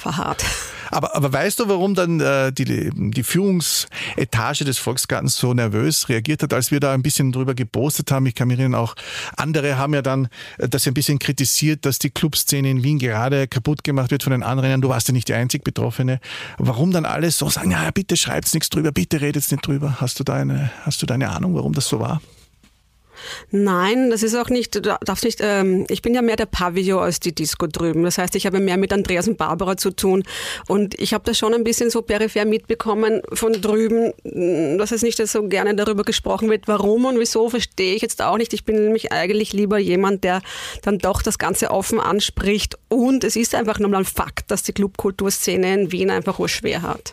verharrt. 0.00 0.44
Aber, 0.90 1.14
aber 1.14 1.32
weißt 1.32 1.60
du, 1.60 1.68
warum 1.68 1.94
dann 1.94 2.20
äh, 2.20 2.52
die, 2.52 2.90
die 2.92 3.22
Führungsetage 3.22 4.64
des 4.64 4.78
Volksgartens 4.78 5.36
so 5.36 5.54
nervös 5.54 6.08
reagiert 6.08 6.42
hat, 6.42 6.52
als 6.52 6.70
wir 6.70 6.80
da 6.80 6.92
ein 6.92 7.02
bisschen 7.02 7.32
drüber 7.32 7.54
gepostet 7.54 8.10
haben? 8.10 8.26
Ich 8.26 8.34
kann 8.34 8.48
mich 8.48 8.58
erinnern, 8.58 8.80
auch 8.80 8.96
andere 9.36 9.78
haben 9.78 9.94
ja 9.94 10.02
dann 10.02 10.28
äh, 10.58 10.68
das 10.68 10.86
ein 10.86 10.94
bisschen 10.94 11.18
kritisiert, 11.18 11.86
dass 11.86 11.98
die 11.98 12.10
Clubszene 12.10 12.70
in 12.70 12.82
Wien 12.82 12.98
gerade 12.98 13.46
kaputt 13.46 13.84
gemacht 13.84 14.10
wird 14.10 14.22
von 14.24 14.32
den 14.32 14.42
Anrennern. 14.42 14.80
Du 14.80 14.88
warst 14.88 15.08
ja 15.08 15.12
nicht 15.12 15.28
die 15.28 15.34
einzig 15.34 15.62
Betroffene. 15.62 16.20
Warum 16.58 16.90
dann 16.90 17.04
alles 17.04 17.38
so 17.38 17.48
sagen, 17.48 17.70
ja, 17.70 17.90
bitte 17.92 18.16
schreibt's 18.16 18.52
nichts 18.54 18.70
drüber, 18.70 18.90
bitte 18.90 19.20
redet's 19.20 19.50
nicht 19.50 19.66
drüber. 19.66 20.00
Hast 20.00 20.18
du 20.18 20.24
da 20.24 20.34
eine, 20.34 20.72
hast 20.82 21.00
du 21.02 21.06
da 21.06 21.14
eine 21.14 21.30
Ahnung, 21.30 21.54
warum 21.54 21.72
das 21.72 21.86
so 21.86 22.00
war? 22.00 22.20
Nein, 23.50 24.10
das 24.10 24.22
ist 24.22 24.34
auch 24.34 24.48
nicht, 24.48 24.80
darfst 24.84 25.24
nicht, 25.24 25.40
ähm, 25.42 25.86
ich 25.88 26.02
bin 26.02 26.14
ja 26.14 26.22
mehr 26.22 26.36
der 26.36 26.46
Pavillon 26.46 27.02
als 27.02 27.20
die 27.20 27.34
Disco 27.34 27.66
drüben. 27.66 28.02
Das 28.04 28.18
heißt, 28.18 28.34
ich 28.36 28.46
habe 28.46 28.60
mehr 28.60 28.76
mit 28.76 28.92
Andreas 28.92 29.28
und 29.28 29.38
Barbara 29.38 29.76
zu 29.76 29.90
tun. 29.90 30.24
Und 30.68 30.98
ich 30.98 31.14
habe 31.14 31.24
das 31.24 31.38
schon 31.38 31.54
ein 31.54 31.64
bisschen 31.64 31.90
so 31.90 32.02
peripher 32.02 32.44
mitbekommen 32.44 33.22
von 33.32 33.52
drüben, 33.52 34.12
dass 34.78 34.92
es 34.92 35.02
nicht 35.02 35.18
so 35.26 35.48
gerne 35.48 35.74
darüber 35.74 36.04
gesprochen 36.04 36.50
wird. 36.50 36.68
Warum 36.68 37.04
und 37.04 37.18
wieso, 37.18 37.48
verstehe 37.48 37.94
ich 37.94 38.02
jetzt 38.02 38.22
auch 38.22 38.38
nicht. 38.38 38.52
Ich 38.52 38.64
bin 38.64 38.76
nämlich 38.76 39.12
eigentlich 39.12 39.52
lieber 39.52 39.78
jemand, 39.78 40.24
der 40.24 40.42
dann 40.82 40.98
doch 40.98 41.22
das 41.22 41.38
Ganze 41.38 41.70
offen 41.70 42.00
anspricht. 42.00 42.78
Und 42.88 43.24
es 43.24 43.36
ist 43.36 43.54
einfach 43.54 43.78
nochmal 43.78 44.02
ein 44.02 44.06
Fakt, 44.06 44.50
dass 44.50 44.62
die 44.62 44.72
Clubkulturszene 44.72 45.74
in 45.74 45.92
Wien 45.92 46.10
einfach 46.10 46.40
schwer 46.48 46.82
hat. 46.82 47.12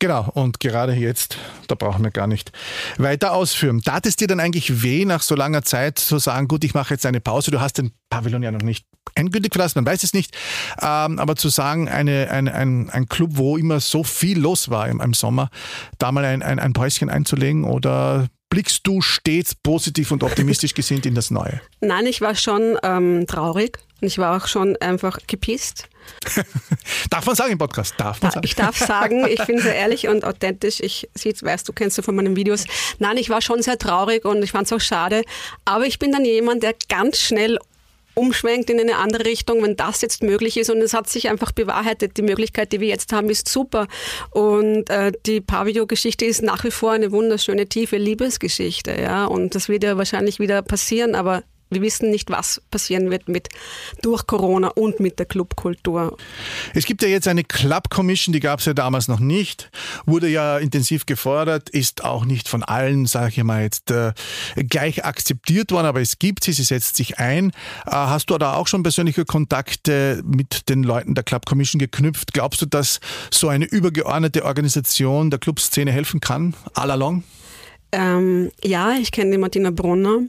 Genau, 0.00 0.30
und 0.34 0.60
gerade 0.60 0.92
jetzt, 0.92 1.38
da 1.66 1.74
brauchen 1.74 2.04
wir 2.04 2.12
gar 2.12 2.28
nicht 2.28 2.52
weiter 2.98 3.32
ausführen. 3.32 3.82
Tat 3.82 4.06
es 4.06 4.14
dir 4.14 4.28
dann 4.28 4.38
eigentlich 4.38 4.82
weh, 4.82 5.04
nach 5.04 5.22
so 5.22 5.34
langer 5.34 5.62
Zeit 5.62 5.98
zu 5.98 6.18
sagen, 6.18 6.46
gut, 6.46 6.62
ich 6.62 6.74
mache 6.74 6.94
jetzt 6.94 7.04
eine 7.04 7.20
Pause, 7.20 7.50
du 7.50 7.60
hast 7.60 7.78
den 7.78 7.90
Pavillon 8.08 8.42
ja 8.42 8.52
noch 8.52 8.62
nicht 8.62 8.86
endgültig 9.16 9.52
verlassen, 9.52 9.78
man 9.78 9.86
weiß 9.86 10.04
es 10.04 10.12
nicht. 10.12 10.36
Ähm, 10.80 11.18
aber 11.18 11.34
zu 11.34 11.48
sagen, 11.48 11.88
eine, 11.88 12.30
eine, 12.30 12.54
ein, 12.54 12.90
ein 12.90 13.08
Club, 13.08 13.32
wo 13.34 13.56
immer 13.56 13.80
so 13.80 14.04
viel 14.04 14.38
los 14.38 14.70
war 14.70 14.88
im, 14.88 15.00
im 15.00 15.14
Sommer, 15.14 15.50
da 15.98 16.12
mal 16.12 16.24
ein, 16.24 16.42
ein, 16.42 16.60
ein 16.60 16.72
Päuschen 16.74 17.10
einzulegen 17.10 17.64
oder 17.64 18.28
blickst 18.50 18.86
du 18.86 19.00
stets 19.00 19.54
positiv 19.54 20.10
und 20.10 20.22
optimistisch 20.22 20.74
gesinnt 20.74 21.06
in 21.06 21.14
das 21.14 21.30
Neue? 21.30 21.60
Nein, 21.80 22.06
ich 22.06 22.20
war 22.20 22.34
schon 22.34 22.78
ähm, 22.82 23.26
traurig 23.26 23.78
und 24.00 24.08
ich 24.08 24.18
war 24.18 24.36
auch 24.36 24.46
schon 24.46 24.76
einfach 24.76 25.18
gepisst. 25.26 25.88
darf 27.10 27.26
man 27.26 27.36
sagen 27.36 27.52
im 27.52 27.58
Podcast? 27.58 27.94
Darf 27.98 28.22
man 28.22 28.30
sagen? 28.30 28.46
Ich 28.46 28.54
darf 28.54 28.78
sagen, 28.78 29.26
ich 29.26 29.44
bin 29.44 29.58
sehr 29.60 29.74
ehrlich 29.76 30.08
und 30.08 30.24
authentisch. 30.24 30.80
Ich 30.80 31.08
weißt 31.14 31.68
du, 31.68 31.72
kennst 31.72 31.98
du 31.98 32.02
von 32.02 32.16
meinen 32.16 32.36
Videos. 32.36 32.64
Nein, 32.98 33.18
ich 33.18 33.28
war 33.28 33.42
schon 33.42 33.62
sehr 33.62 33.78
traurig 33.78 34.24
und 34.24 34.42
ich 34.42 34.52
fand 34.52 34.66
es 34.66 34.72
auch 34.72 34.80
schade. 34.80 35.22
Aber 35.64 35.86
ich 35.86 35.98
bin 35.98 36.12
dann 36.12 36.24
jemand, 36.24 36.62
der 36.62 36.74
ganz 36.88 37.18
schnell 37.18 37.58
umschwenkt 38.18 38.68
in 38.70 38.80
eine 38.80 38.96
andere 38.96 39.24
Richtung, 39.24 39.62
wenn 39.62 39.76
das 39.76 40.02
jetzt 40.02 40.22
möglich 40.22 40.56
ist. 40.56 40.70
Und 40.70 40.78
es 40.78 40.92
hat 40.92 41.08
sich 41.08 41.28
einfach 41.28 41.52
bewahrheitet. 41.52 42.16
Die 42.16 42.22
Möglichkeit, 42.22 42.72
die 42.72 42.80
wir 42.80 42.88
jetzt 42.88 43.12
haben, 43.12 43.30
ist 43.30 43.48
super. 43.48 43.86
Und 44.30 44.90
äh, 44.90 45.12
die 45.26 45.40
Pavio-Geschichte 45.40 46.24
ist 46.24 46.42
nach 46.42 46.64
wie 46.64 46.70
vor 46.70 46.92
eine 46.92 47.12
wunderschöne, 47.12 47.66
tiefe 47.66 47.96
Liebesgeschichte. 47.96 49.00
Ja? 49.00 49.24
Und 49.26 49.54
das 49.54 49.68
wird 49.68 49.84
ja 49.84 49.96
wahrscheinlich 49.96 50.40
wieder 50.40 50.62
passieren, 50.62 51.14
aber 51.14 51.42
wir 51.70 51.82
wissen 51.82 52.10
nicht, 52.10 52.30
was 52.30 52.62
passieren 52.70 53.10
wird 53.10 53.28
mit 53.28 53.48
durch 54.02 54.26
Corona 54.26 54.68
und 54.68 55.00
mit 55.00 55.18
der 55.18 55.26
Clubkultur. 55.26 56.16
Es 56.74 56.86
gibt 56.86 57.02
ja 57.02 57.08
jetzt 57.08 57.28
eine 57.28 57.44
Club 57.44 57.90
Commission, 57.90 58.32
die 58.32 58.40
gab 58.40 58.60
es 58.60 58.66
ja 58.66 58.74
damals 58.74 59.08
noch 59.08 59.20
nicht, 59.20 59.70
wurde 60.06 60.28
ja 60.28 60.58
intensiv 60.58 61.06
gefordert, 61.06 61.68
ist 61.68 62.04
auch 62.04 62.24
nicht 62.24 62.48
von 62.48 62.62
allen, 62.62 63.06
sage 63.06 63.34
ich 63.36 63.44
mal 63.44 63.62
jetzt, 63.62 63.90
äh, 63.90 64.12
gleich 64.56 65.04
akzeptiert 65.04 65.72
worden, 65.72 65.86
aber 65.86 66.00
es 66.00 66.18
gibt 66.18 66.44
sie, 66.44 66.52
sie 66.52 66.64
setzt 66.64 66.96
sich 66.96 67.18
ein. 67.18 67.50
Äh, 67.86 67.90
hast 67.90 68.30
du 68.30 68.38
da 68.38 68.54
auch 68.54 68.66
schon 68.66 68.82
persönliche 68.82 69.24
Kontakte 69.24 70.22
mit 70.24 70.68
den 70.68 70.82
Leuten 70.82 71.14
der 71.14 71.24
Club 71.24 71.46
Commission 71.46 71.78
geknüpft? 71.78 72.32
Glaubst 72.32 72.62
du, 72.62 72.66
dass 72.66 73.00
so 73.30 73.48
eine 73.48 73.64
übergeordnete 73.64 74.44
Organisation 74.44 75.30
der 75.30 75.38
Clubszene 75.38 75.92
helfen 75.92 76.20
kann, 76.20 76.54
all 76.74 76.90
along? 76.90 77.24
Ähm, 77.92 78.50
ja, 78.62 78.92
ich 78.92 79.12
kenne 79.12 79.30
die 79.30 79.38
Martina 79.38 79.70
Brunner 79.70 80.20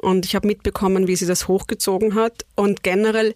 und 0.00 0.26
ich 0.26 0.34
habe 0.34 0.46
mitbekommen, 0.46 1.06
wie 1.06 1.16
sie 1.16 1.26
das 1.26 1.48
hochgezogen 1.48 2.14
hat. 2.14 2.44
Und 2.54 2.82
generell, 2.82 3.32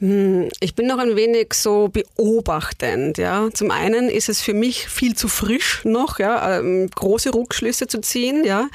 hm, 0.00 0.48
ich 0.60 0.74
bin 0.74 0.86
noch 0.86 0.98
ein 0.98 1.16
wenig 1.16 1.54
so 1.54 1.88
beobachtend. 1.88 3.18
Ja. 3.18 3.48
Zum 3.52 3.70
einen 3.70 4.08
ist 4.08 4.28
es 4.28 4.40
für 4.40 4.54
mich 4.54 4.88
viel 4.88 5.14
zu 5.14 5.28
frisch 5.28 5.84
noch, 5.84 6.18
ja, 6.18 6.58
ähm, 6.58 6.90
große 6.90 7.32
Rückschlüsse 7.32 7.86
zu 7.86 8.00
ziehen, 8.00 8.44
ja, 8.44 8.68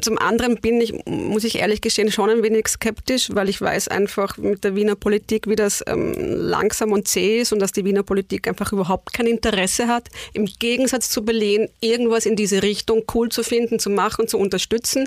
zum 0.00 0.18
anderen 0.18 0.56
bin 0.56 0.80
ich, 0.80 0.92
muss 1.06 1.44
ich 1.44 1.58
ehrlich 1.58 1.80
gestehen, 1.80 2.10
schon 2.10 2.30
ein 2.30 2.42
wenig 2.42 2.66
skeptisch, 2.66 3.28
weil 3.32 3.48
ich 3.48 3.60
weiß 3.60 3.86
einfach 3.88 4.36
mit 4.36 4.64
der 4.64 4.74
Wiener 4.74 4.96
Politik, 4.96 5.46
wie 5.46 5.54
das 5.54 5.84
ähm, 5.86 6.14
langsam 6.18 6.90
und 6.90 7.06
zäh 7.06 7.40
ist 7.40 7.52
und 7.52 7.60
dass 7.60 7.70
die 7.70 7.84
Wiener 7.84 8.02
Politik 8.02 8.48
einfach 8.48 8.72
überhaupt 8.72 9.12
kein 9.12 9.26
Interesse 9.26 9.86
hat, 9.86 10.08
im 10.32 10.46
Gegensatz 10.46 11.10
zu 11.10 11.24
Berlin 11.24 11.68
irgendwas 11.80 12.26
in 12.26 12.34
diese 12.34 12.62
Richtung 12.62 13.04
cool 13.14 13.28
zu 13.28 13.44
finden, 13.44 13.78
zu 13.78 13.90
machen, 13.90 14.26
zu 14.26 14.38
unterstützen. 14.38 15.06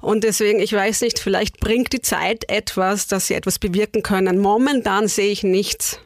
Und 0.00 0.24
deswegen, 0.24 0.60
ich 0.60 0.72
weiß 0.72 1.02
nicht, 1.02 1.18
vielleicht 1.18 1.60
bringt 1.60 1.92
die 1.92 2.00
Zeit 2.00 2.48
etwas, 2.48 3.08
dass 3.08 3.26
sie 3.26 3.34
etwas 3.34 3.58
bewirken 3.58 4.02
können. 4.02 4.38
Momentan 4.38 5.08
sehe 5.08 5.30
ich 5.30 5.42
nichts. 5.42 6.00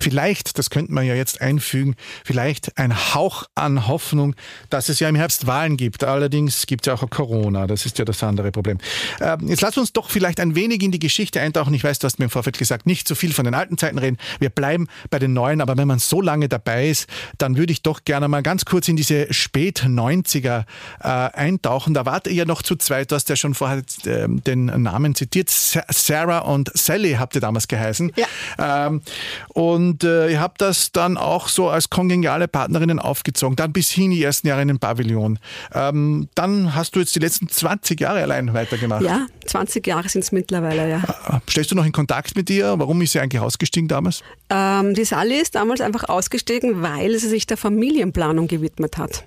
Vielleicht, 0.00 0.58
das 0.58 0.70
könnte 0.70 0.92
man 0.92 1.04
ja 1.04 1.14
jetzt 1.14 1.40
einfügen, 1.40 1.96
vielleicht 2.24 2.78
ein 2.78 3.14
Hauch 3.14 3.44
an 3.54 3.88
Hoffnung, 3.88 4.34
dass 4.68 4.88
es 4.88 5.00
ja 5.00 5.08
im 5.08 5.16
Herbst 5.16 5.46
Wahlen 5.46 5.76
gibt. 5.76 6.04
Allerdings 6.04 6.66
gibt 6.66 6.86
es 6.86 6.86
ja 6.86 6.94
auch 6.94 7.10
Corona, 7.10 7.66
das 7.66 7.86
ist 7.86 7.98
ja 7.98 8.04
das 8.04 8.22
andere 8.22 8.52
Problem. 8.52 8.78
Ähm, 9.20 9.48
jetzt 9.48 9.62
lass 9.62 9.76
uns 9.78 9.92
doch 9.92 10.10
vielleicht 10.10 10.40
ein 10.40 10.54
wenig 10.54 10.82
in 10.82 10.90
die 10.90 10.98
Geschichte 10.98 11.40
eintauchen. 11.40 11.74
Ich 11.74 11.84
weiß, 11.84 11.98
du 11.98 12.06
hast 12.06 12.18
mir 12.18 12.26
im 12.26 12.30
Vorfeld 12.30 12.58
gesagt, 12.58 12.86
nicht 12.86 13.08
so 13.08 13.14
viel 13.14 13.32
von 13.32 13.44
den 13.44 13.54
alten 13.54 13.78
Zeiten 13.78 13.98
reden. 13.98 14.18
Wir 14.38 14.50
bleiben 14.50 14.86
bei 15.10 15.18
den 15.18 15.32
neuen, 15.32 15.60
aber 15.60 15.76
wenn 15.76 15.88
man 15.88 15.98
so 15.98 16.20
lange 16.20 16.48
dabei 16.48 16.88
ist, 16.88 17.08
dann 17.38 17.56
würde 17.56 17.72
ich 17.72 17.82
doch 17.82 18.04
gerne 18.04 18.28
mal 18.28 18.42
ganz 18.42 18.64
kurz 18.64 18.88
in 18.88 18.96
diese 18.96 19.32
Spät-90er 19.32 20.64
äh, 21.00 21.08
eintauchen. 21.08 21.94
Da 21.94 22.06
wart 22.06 22.26
ihr 22.26 22.34
ja 22.34 22.44
noch 22.44 22.62
zu 22.62 22.76
zweit, 22.76 23.10
du 23.10 23.16
hast 23.16 23.28
ja 23.28 23.36
schon 23.36 23.54
vorher 23.54 23.82
äh, 24.04 24.26
den 24.28 24.66
Namen 24.66 25.14
zitiert. 25.14 25.50
Sarah 25.50 26.40
und 26.40 26.70
Sally 26.74 27.14
habt 27.14 27.34
ihr 27.34 27.40
damals 27.40 27.68
geheißen. 27.68 28.12
Ja. 28.16 28.86
Ähm, 28.86 29.02
und 29.48 29.79
äh, 30.04 30.32
ihr 30.32 30.40
habt 30.40 30.60
das 30.60 30.92
dann 30.92 31.16
auch 31.16 31.48
so 31.48 31.68
als 31.68 31.90
kongeniale 31.90 32.48
Partnerinnen 32.48 32.98
aufgezogen, 32.98 33.56
dann 33.56 33.72
bis 33.72 33.90
hin 33.90 34.10
die 34.10 34.22
ersten 34.22 34.46
Jahre 34.48 34.62
in 34.62 34.68
den 34.68 34.78
Pavillon. 34.78 35.38
Ähm, 35.74 36.28
dann 36.34 36.74
hast 36.74 36.96
du 36.96 37.00
jetzt 37.00 37.14
die 37.14 37.18
letzten 37.18 37.48
20 37.48 38.00
Jahre 38.00 38.20
allein 38.22 38.52
weitergemacht. 38.54 39.02
Ja, 39.02 39.26
20 39.46 39.86
Jahre 39.86 40.08
sind 40.08 40.22
es 40.22 40.32
mittlerweile, 40.32 40.88
ja. 40.88 40.98
Äh, 41.28 41.40
Stellst 41.48 41.70
du 41.70 41.74
noch 41.74 41.84
in 41.84 41.92
Kontakt 41.92 42.36
mit 42.36 42.50
ihr? 42.50 42.78
Warum 42.78 43.00
ist 43.02 43.12
sie 43.12 43.20
eigentlich 43.20 43.42
ausgestiegen 43.42 43.88
damals? 43.88 44.22
Ähm, 44.48 44.94
die 44.94 45.04
Sally 45.04 45.40
ist 45.40 45.54
damals 45.54 45.80
einfach 45.80 46.04
ausgestiegen, 46.08 46.82
weil 46.82 47.18
sie 47.18 47.28
sich 47.28 47.46
der 47.46 47.56
Familienplanung 47.56 48.48
gewidmet 48.48 48.98
hat. 48.98 49.24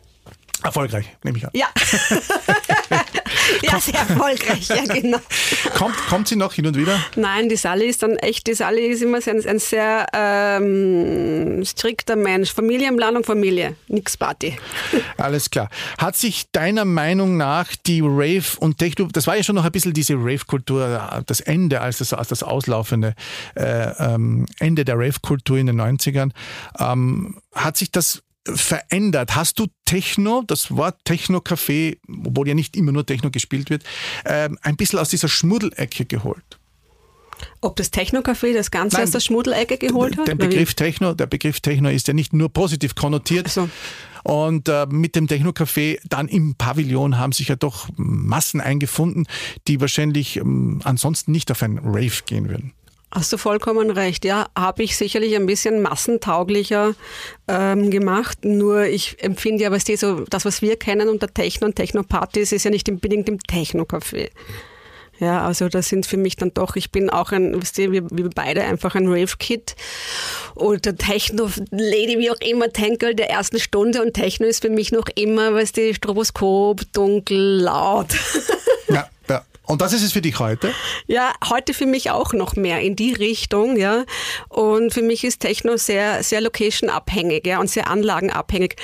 Erfolgreich, 0.64 1.06
nehme 1.24 1.38
ich 1.38 1.46
an. 1.46 1.52
Ja. 1.54 1.68
ja, 3.62 3.80
sehr 3.80 3.96
erfolgreich, 3.96 4.68
ja, 4.70 4.84
genau. 4.86 5.20
Kommt, 5.76 5.96
kommt 6.10 6.28
sie 6.28 6.36
noch 6.36 6.54
hin 6.54 6.68
und 6.68 6.78
wieder? 6.78 7.00
Nein, 7.16 7.50
die 7.50 7.56
Sally 7.56 7.86
ist 7.86 8.04
dann 8.04 8.16
echt, 8.18 8.48
die 8.48 8.54
Sally 8.54 8.88
ist 8.88 9.02
immer 9.02 9.20
ein, 9.26 9.46
ein 9.46 9.60
sehr 9.60 10.06
ähm, 10.14 11.64
strikter 11.66 12.16
Mensch. 12.16 12.52
Familienplanung, 12.54 13.24
Familie, 13.24 13.76
nix 13.88 14.18
Party. 14.18 14.58
Alles 15.18 15.50
klar. 15.50 15.70
Hat 15.98 16.16
sich 16.16 16.46
deiner 16.52 16.86
Meinung 16.86 17.38
nach 17.38 17.76
die 17.86 18.02
Rave 18.02 18.60
und 18.60 18.78
Techno, 18.78 19.08
das 19.12 19.28
war 19.28 19.36
ja 19.36 19.44
schon 19.44 19.56
noch 19.56 19.66
ein 19.66 19.72
bisschen 19.72 19.94
diese 19.94 20.16
Rave-Kultur, 20.16 21.24
das 21.26 21.40
Ende, 21.40 21.82
als 21.82 21.98
das, 22.00 22.14
als 22.14 22.28
das 22.28 22.44
auslaufende 22.44 23.16
äh, 23.56 23.90
ähm, 24.00 24.46
Ende 24.60 24.86
der 24.86 24.98
Rave-Kultur 24.98 25.58
in 25.58 25.68
den 25.68 25.80
90ern, 25.80 26.32
ähm, 26.80 27.38
hat 27.54 27.78
sich 27.78 27.92
das 27.92 28.24
verändert? 28.46 29.36
Hast 29.36 29.60
du 29.60 29.68
Techno, 29.86 30.44
das 30.46 30.76
Wort 30.76 30.98
Techno-Café, 31.06 31.98
obwohl 32.26 32.48
ja 32.48 32.54
nicht 32.54 32.76
immer 32.76 32.92
nur 32.92 33.06
Techno 33.06 33.32
gespielt 33.32 33.70
wird, 33.70 33.84
ähm, 34.26 34.58
ein 34.62 34.76
bisschen 34.76 35.00
aus 35.00 35.10
dieser 35.10 35.28
Schmuddelecke 35.30 36.06
geholt? 36.06 36.60
Ob 37.62 37.76
das 37.76 37.92
Techno-Café 37.92 38.54
das 38.54 38.72
Ganze 38.72 38.98
Nein, 38.98 39.06
aus 39.06 39.12
der 39.12 39.20
Schmuddelecke 39.20 39.78
geholt 39.78 40.18
hat? 40.18 40.28
Der 40.28 40.36
Begriff, 40.36 40.74
Techno, 40.74 41.14
der 41.14 41.28
Begriff 41.28 41.60
Techno 41.60 41.90
ist 41.90 42.08
ja 42.08 42.14
nicht 42.14 42.34
nur 42.34 42.50
positiv 42.50 42.96
konnotiert. 42.96 43.50
So. 43.50 43.70
Und 44.24 44.70
äh, 44.70 44.86
mit 44.90 45.16
dem 45.16 45.28
Techno-Café 45.28 46.00
dann 46.08 46.28
im 46.28 46.56
Pavillon 46.56 47.18
haben 47.18 47.34
sich 47.34 47.50
ja 47.50 47.56
doch 47.56 47.90
Massen 47.96 48.62
eingefunden, 48.62 49.28
die 49.68 49.82
wahrscheinlich 49.82 50.38
ähm, 50.38 50.82
ansonsten 50.84 51.32
nicht 51.32 51.52
auf 51.52 51.62
ein 51.64 51.80
Rave 51.80 52.24
gehen 52.26 52.50
würden. 52.50 52.74
Hast 53.16 53.32
du 53.32 53.38
vollkommen 53.38 53.92
recht. 53.92 54.26
Ja, 54.26 54.48
habe 54.58 54.82
ich 54.82 54.98
sicherlich 54.98 55.36
ein 55.36 55.46
bisschen 55.46 55.84
massentauglicher 55.84 56.96
ähm, 57.48 57.92
gemacht. 57.92 58.44
Nur 58.44 58.86
ich 58.86 59.22
empfinde 59.24 59.64
ja, 59.64 59.72
was 59.72 59.84
die 59.84 59.98
so, 59.98 60.22
das, 60.22 60.46
was 60.46 60.64
wir 60.64 60.78
kennen 60.78 61.10
unter 61.10 61.28
Techno 61.28 61.68
und 61.68 61.76
Techno-Partys, 61.76 62.52
ist 62.52 62.66
ja 62.66 62.72
nicht 62.72 62.90
unbedingt 62.90 63.30
im 63.30 63.38
Techno-Café. 63.40 64.30
Ja, 65.20 65.46
also 65.46 65.70
das 65.70 65.90
sind 65.90 66.08
für 66.08 66.18
mich 66.18 66.38
dann 66.38 66.56
doch, 66.56 66.76
ich 66.76 66.92
bin 66.92 67.12
auch 67.12 67.32
ein, 67.32 67.62
wisst 67.62 67.78
ihr, 67.78 67.92
wir, 67.92 68.10
wir 68.10 68.30
beide 68.32 68.64
einfach 68.64 68.96
ein 68.96 69.08
Rave-Kid 69.08 69.76
oder 70.56 70.96
Techno-Lady, 70.96 72.18
wie 72.18 72.32
auch 72.32 72.42
immer, 72.42 72.74
Tankel 72.74 73.14
der 73.14 73.30
ersten 73.30 73.60
Stunde 73.60 74.02
und 74.02 74.16
Techno 74.16 74.48
ist 74.48 74.64
für 74.64 74.72
mich 74.72 74.92
noch 74.92 75.06
immer, 75.14 75.54
weißt 75.54 75.78
du, 75.78 75.94
Stroboskop, 75.94 76.82
dunkel, 76.94 77.62
laut. 77.62 78.08
Ja, 78.90 79.08
ja. 79.30 79.46
Und 79.66 79.82
das 79.82 79.94
ist 79.94 80.04
es 80.04 80.12
für 80.12 80.22
dich 80.22 80.40
heute? 80.40 80.74
Ja, 81.08 81.34
heute 81.50 81.74
für 81.74 81.86
mich 81.86 82.12
auch 82.12 82.34
noch 82.34 82.58
mehr 82.58 82.82
in 82.82 82.98
die 82.98 83.14
Richtung, 83.14 83.78
ja. 83.78 84.04
Und 84.50 84.94
für 84.94 85.02
mich 85.02 85.24
ist 85.24 85.40
Techno 85.40 85.78
sehr, 85.78 86.22
sehr 86.22 86.42
location-abhängig, 86.42 87.48
ja, 87.48 87.60
und 87.60 87.70
sehr 87.70 87.88
anlagenabhängig. 87.90 88.76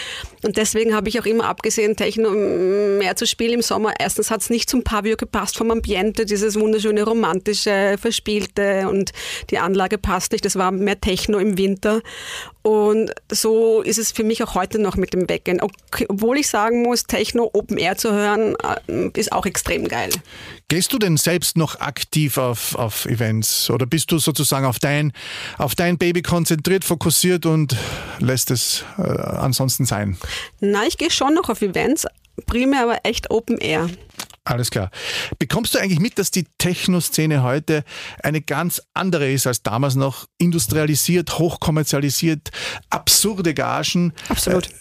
Und 0.43 0.55
deswegen 0.55 0.95
habe 0.95 1.09
ich 1.09 1.19
auch 1.19 1.25
immer 1.25 1.45
abgesehen, 1.45 1.98
Techno 1.98 2.31
mehr 2.31 3.17
zu 3.17 3.27
spielen 3.27 3.55
im 3.55 3.62
Sommer. 3.62 3.93
Erstens 4.00 4.31
hat 4.31 4.39
es 4.39 4.50
nicht 4.50 4.69
zum 4.69 4.83
Pavio 4.83 5.17
gepasst 5.17 5.57
vom 5.57 5.69
Ambiente, 5.69 6.25
dieses 6.25 6.57
wunderschöne 6.57 7.03
romantische, 7.03 7.98
verspielte 8.00 8.88
und 8.88 9.12
die 9.50 9.57
Anlage 9.57 9.98
passt 9.98 10.31
nicht. 10.31 10.45
Das 10.45 10.55
war 10.55 10.71
mehr 10.71 11.01
Techno 11.01 11.39
im 11.39 11.57
Winter. 11.57 12.01
Und 12.62 13.12
so 13.31 13.81
ist 13.81 13.98
es 13.98 14.12
für 14.12 14.24
mich 14.24 14.43
auch 14.43 14.55
heute 14.55 14.79
noch 14.79 14.95
mit 14.95 15.13
dem 15.13 15.27
Backend. 15.27 15.62
Obwohl 16.07 16.38
ich 16.38 16.48
sagen 16.48 16.83
muss, 16.83 17.03
Techno 17.03 17.50
Open 17.53 17.77
Air 17.77 17.98
zu 17.98 18.13
hören, 18.13 18.55
äh, 18.88 19.09
ist 19.19 19.31
auch 19.31 19.45
extrem 19.45 19.88
geil. 19.88 20.09
Gehst 20.69 20.93
du 20.93 20.99
denn 20.99 21.17
selbst 21.17 21.57
noch 21.57 21.79
aktiv 21.79 22.38
auf, 22.38 22.75
auf 22.75 23.07
Events 23.07 23.71
oder 23.71 23.88
bist 23.88 24.11
du 24.11 24.19
sozusagen 24.19 24.67
auf 24.67 24.77
dein, 24.77 25.13
auf 25.57 25.73
dein 25.73 25.97
Baby 25.97 26.21
konzentriert, 26.21 26.85
fokussiert 26.85 27.47
und 27.47 27.75
lässt 28.19 28.51
es 28.51 28.85
äh, 28.99 29.01
ansonsten 29.01 29.85
sein? 29.85 30.15
Nein, 30.59 30.88
ich 30.88 30.99
gehe 30.99 31.09
schon 31.09 31.33
noch 31.33 31.49
auf 31.49 31.63
Events, 31.63 32.05
primär 32.45 32.83
aber 32.83 32.99
echt 33.01 33.31
Open 33.31 33.57
Air. 33.57 33.89
Alles 34.43 34.69
klar. 34.69 34.91
Bekommst 35.39 35.73
du 35.73 35.79
eigentlich 35.79 35.99
mit, 35.99 36.19
dass 36.19 36.29
die 36.29 36.45
Techno-Szene 36.59 37.41
heute 37.41 37.83
eine 38.21 38.41
ganz 38.41 38.79
andere 38.93 39.31
ist 39.31 39.47
als 39.47 39.63
damals 39.63 39.95
noch? 39.95 40.27
Industrialisiert, 40.38 41.39
hochkommerzialisiert, 41.39 42.51
absurde 42.91 43.55
Gagen. 43.55 44.13
Absolut. 44.29 44.67
Äh, 44.67 44.71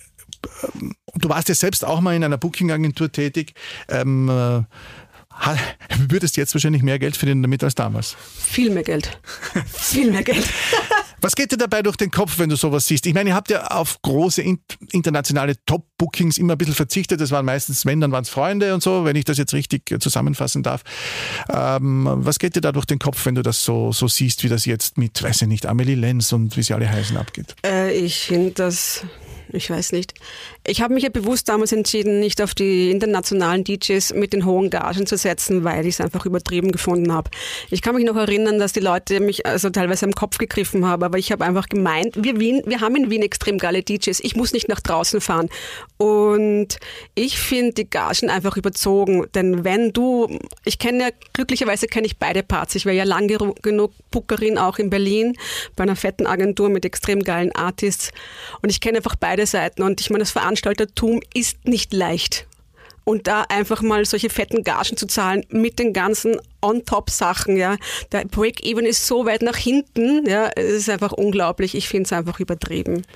du 1.15 1.29
warst 1.31 1.49
ja 1.49 1.55
selbst 1.55 1.83
auch 1.83 2.03
mal 2.03 2.15
in 2.15 2.25
einer 2.25 2.37
Booking-Agentur 2.37 3.11
tätig. 3.11 3.55
Ähm, 3.89 4.27
du 4.27 4.67
würdest 6.09 6.37
jetzt 6.37 6.55
wahrscheinlich 6.55 6.83
mehr 6.83 6.99
Geld 6.99 7.17
verdienen 7.17 7.43
damit 7.43 7.63
als 7.65 7.75
damals. 7.75 8.17
Viel 8.37 8.71
mehr 8.71 8.83
Geld. 8.83 9.21
Viel 9.67 10.11
mehr 10.11 10.23
Geld. 10.23 10.45
Was 11.21 11.35
geht 11.35 11.51
dir 11.51 11.57
dabei 11.57 11.83
durch 11.83 11.97
den 11.97 12.13
Kopf, 12.13 12.39
wenn 12.39 12.49
du 12.49 12.55
sowas 12.55 12.87
siehst? 12.87 13.05
Ich 13.07 13.15
meine, 13.15 13.31
ihr 13.31 13.35
habt 13.35 13.51
ja 13.51 13.67
auf 13.67 14.01
große 14.03 14.41
internationale 14.93 15.55
Top-Bookings 15.67 16.39
immer 16.39 16.53
ein 16.53 16.59
bisschen 16.59 16.77
verzichtet. 16.77 17.21
Das 17.21 17.33
waren 17.33 17.45
meistens, 17.45 17.85
wenn, 17.85 18.01
dann 18.01 18.13
waren 18.13 18.23
es 18.23 18.29
Freunde 18.29 18.73
und 18.73 18.85
so, 18.85 19.05
wenn 19.05 19.17
ich 19.17 19.25
das 19.25 19.37
jetzt 19.37 19.53
richtig 19.53 19.97
zusammenfassen 20.01 20.63
darf. 20.63 20.83
Ähm, 21.49 22.07
was 22.09 22.39
geht 22.39 22.55
dir 22.55 22.61
da 22.61 22.71
durch 22.71 22.87
den 22.87 23.01
Kopf, 23.01 23.27
wenn 23.27 23.35
du 23.35 23.43
das 23.43 23.65
so, 23.65 23.91
so 23.91 24.07
siehst, 24.07 24.45
wie 24.45 24.49
das 24.49 24.65
jetzt 24.65 24.97
mit, 24.97 25.21
weiß 25.21 25.43
ich 25.43 25.49
nicht, 25.49 25.67
Amelie 25.67 25.97
Lenz 25.97 26.33
und 26.33 26.57
wie 26.57 26.63
sie 26.63 26.73
alle 26.73 26.89
heißen 26.89 27.17
abgeht? 27.17 27.57
Äh, 27.65 27.93
ich 27.93 28.19
finde 28.21 28.53
das 28.53 29.05
ich 29.51 29.71
weiß 29.71 29.93
nicht. 29.93 30.15
Ich 30.69 30.83
habe 30.83 30.93
mich 30.93 31.03
ja 31.03 31.09
bewusst 31.09 31.49
damals 31.49 31.73
entschieden, 31.73 32.21
nicht 32.21 32.43
auf 32.43 32.55
die 32.55 32.91
internationalen 32.91 33.65
DJs 33.65 34.13
mit 34.13 34.35
den 34.35 34.45
hohen 34.45 34.69
Gagen 34.69 35.07
zu 35.07 35.17
setzen, 35.17 35.65
weil 35.65 35.87
ich 35.87 35.95
es 35.95 36.01
einfach 36.03 36.27
übertrieben 36.27 36.73
gefunden 36.73 37.11
habe. 37.11 37.31
Ich 37.71 37.81
kann 37.81 37.95
mich 37.95 38.05
noch 38.05 38.17
erinnern, 38.17 38.59
dass 38.59 38.75
die 38.75 38.81
Leute 38.81 39.21
mich 39.21 39.47
also 39.47 39.71
teilweise 39.71 40.05
am 40.05 40.13
Kopf 40.13 40.37
gegriffen 40.37 40.85
haben, 40.85 41.03
aber 41.03 41.17
ich 41.17 41.33
habe 41.33 41.43
einfach 41.47 41.71
gemeint, 41.71 42.23
wir, 42.23 42.39
Wien, 42.39 42.61
wir 42.67 42.83
haben 42.83 42.97
in 42.97 43.09
Wien 43.09 43.23
extrem 43.23 43.57
geile 43.57 43.83
DJs, 43.83 44.21
ich 44.21 44.37
muss 44.37 44.53
nicht 44.53 44.69
nach 44.69 44.81
draußen 44.81 45.23
fahren. 45.23 45.49
Und 45.97 46.77
ich 47.15 47.39
finde 47.39 47.73
die 47.73 47.89
Gagen 47.89 48.29
einfach 48.29 48.59
überzogen, 48.59 49.25
denn 49.35 49.65
wenn 49.65 49.95
du, 49.95 50.39
ich 50.67 50.79
kenne 50.79 51.03
ja, 51.03 51.09
glücklicherweise 51.33 51.87
kenne 51.87 52.07
ich 52.07 52.19
beide 52.19 52.43
Parts, 52.43 52.75
ich 52.75 52.85
war 52.85 52.93
ja 52.93 53.05
lang 53.05 53.27
genug 53.27 53.93
Bookerin 54.11 54.59
auch 54.59 54.79
in 54.79 54.91
Berlin 54.91 55.33
bei 55.77 55.85
einer 55.85 55.97
fetten 55.97 56.27
Agentur 56.27 56.69
mit 56.69 56.85
extrem 56.85 57.23
geilen 57.23 57.53
Artists 57.53 58.13
und 58.61 58.69
ich 58.69 58.83
kenne 58.83 58.99
einfach 58.99 59.17
beide 59.17 59.47
Seiten. 59.47 59.83
Und 59.83 60.03
ich 60.03 60.11
meine, 60.11 60.21
das 60.21 60.31
Veranstaltertum 60.59 61.21
ist 61.35 61.67
nicht 61.67 61.93
leicht. 61.93 62.47
Und 63.05 63.27
da 63.27 63.43
einfach 63.49 63.81
mal 63.81 64.05
solche 64.05 64.29
fetten 64.29 64.65
Gagen 64.65 64.97
zu 64.97 65.07
zahlen 65.07 65.47
mit 65.49 65.79
den 65.79 65.95
ganzen 65.95 66.37
On-Top-Sachen, 66.61 67.57
ja. 67.57 67.77
Der 68.13 68.27
Break-Even 68.27 68.85
ist 68.85 69.07
so 69.07 69.25
weit 69.25 69.41
nach 69.41 69.57
hinten, 69.57 70.29
ja, 70.29 70.51
es 70.57 70.73
ist 70.73 70.91
einfach 70.91 71.13
unglaublich. 71.13 71.75
Ich 71.75 71.89
finde 71.89 72.05
es 72.05 72.13
einfach 72.13 72.39
übertrieben. 72.39 73.07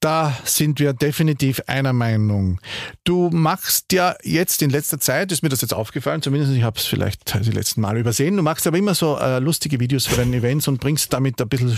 Da 0.00 0.36
sind 0.44 0.78
wir 0.78 0.92
definitiv 0.92 1.60
einer 1.66 1.92
Meinung. 1.92 2.60
Du 3.02 3.30
machst 3.30 3.92
ja 3.92 4.14
jetzt 4.22 4.62
in 4.62 4.70
letzter 4.70 5.00
Zeit, 5.00 5.32
ist 5.32 5.42
mir 5.42 5.48
das 5.48 5.60
jetzt 5.60 5.74
aufgefallen, 5.74 6.22
zumindest 6.22 6.52
ich 6.52 6.62
habe 6.62 6.78
es 6.78 6.86
vielleicht 6.86 7.34
die 7.44 7.50
letzten 7.50 7.80
Male 7.80 7.98
übersehen, 7.98 8.36
du 8.36 8.44
machst 8.44 8.68
aber 8.68 8.78
immer 8.78 8.94
so 8.94 9.18
äh, 9.18 9.40
lustige 9.40 9.80
Videos 9.80 10.06
für 10.06 10.14
deine 10.16 10.36
Events 10.36 10.68
und 10.68 10.78
bringst 10.78 11.12
damit 11.12 11.40
ein 11.42 11.48
bisschen 11.48 11.76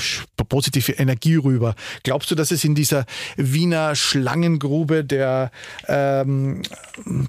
positive 0.49 0.93
Energie 0.93 1.37
rüber. 1.37 1.75
Glaubst 2.03 2.31
du, 2.31 2.35
dass 2.35 2.51
es 2.51 2.63
in 2.63 2.75
dieser 2.75 3.07
Wiener 3.37 3.95
Schlangengrube 3.95 5.03
der, 5.03 5.51
ähm, 5.89 6.61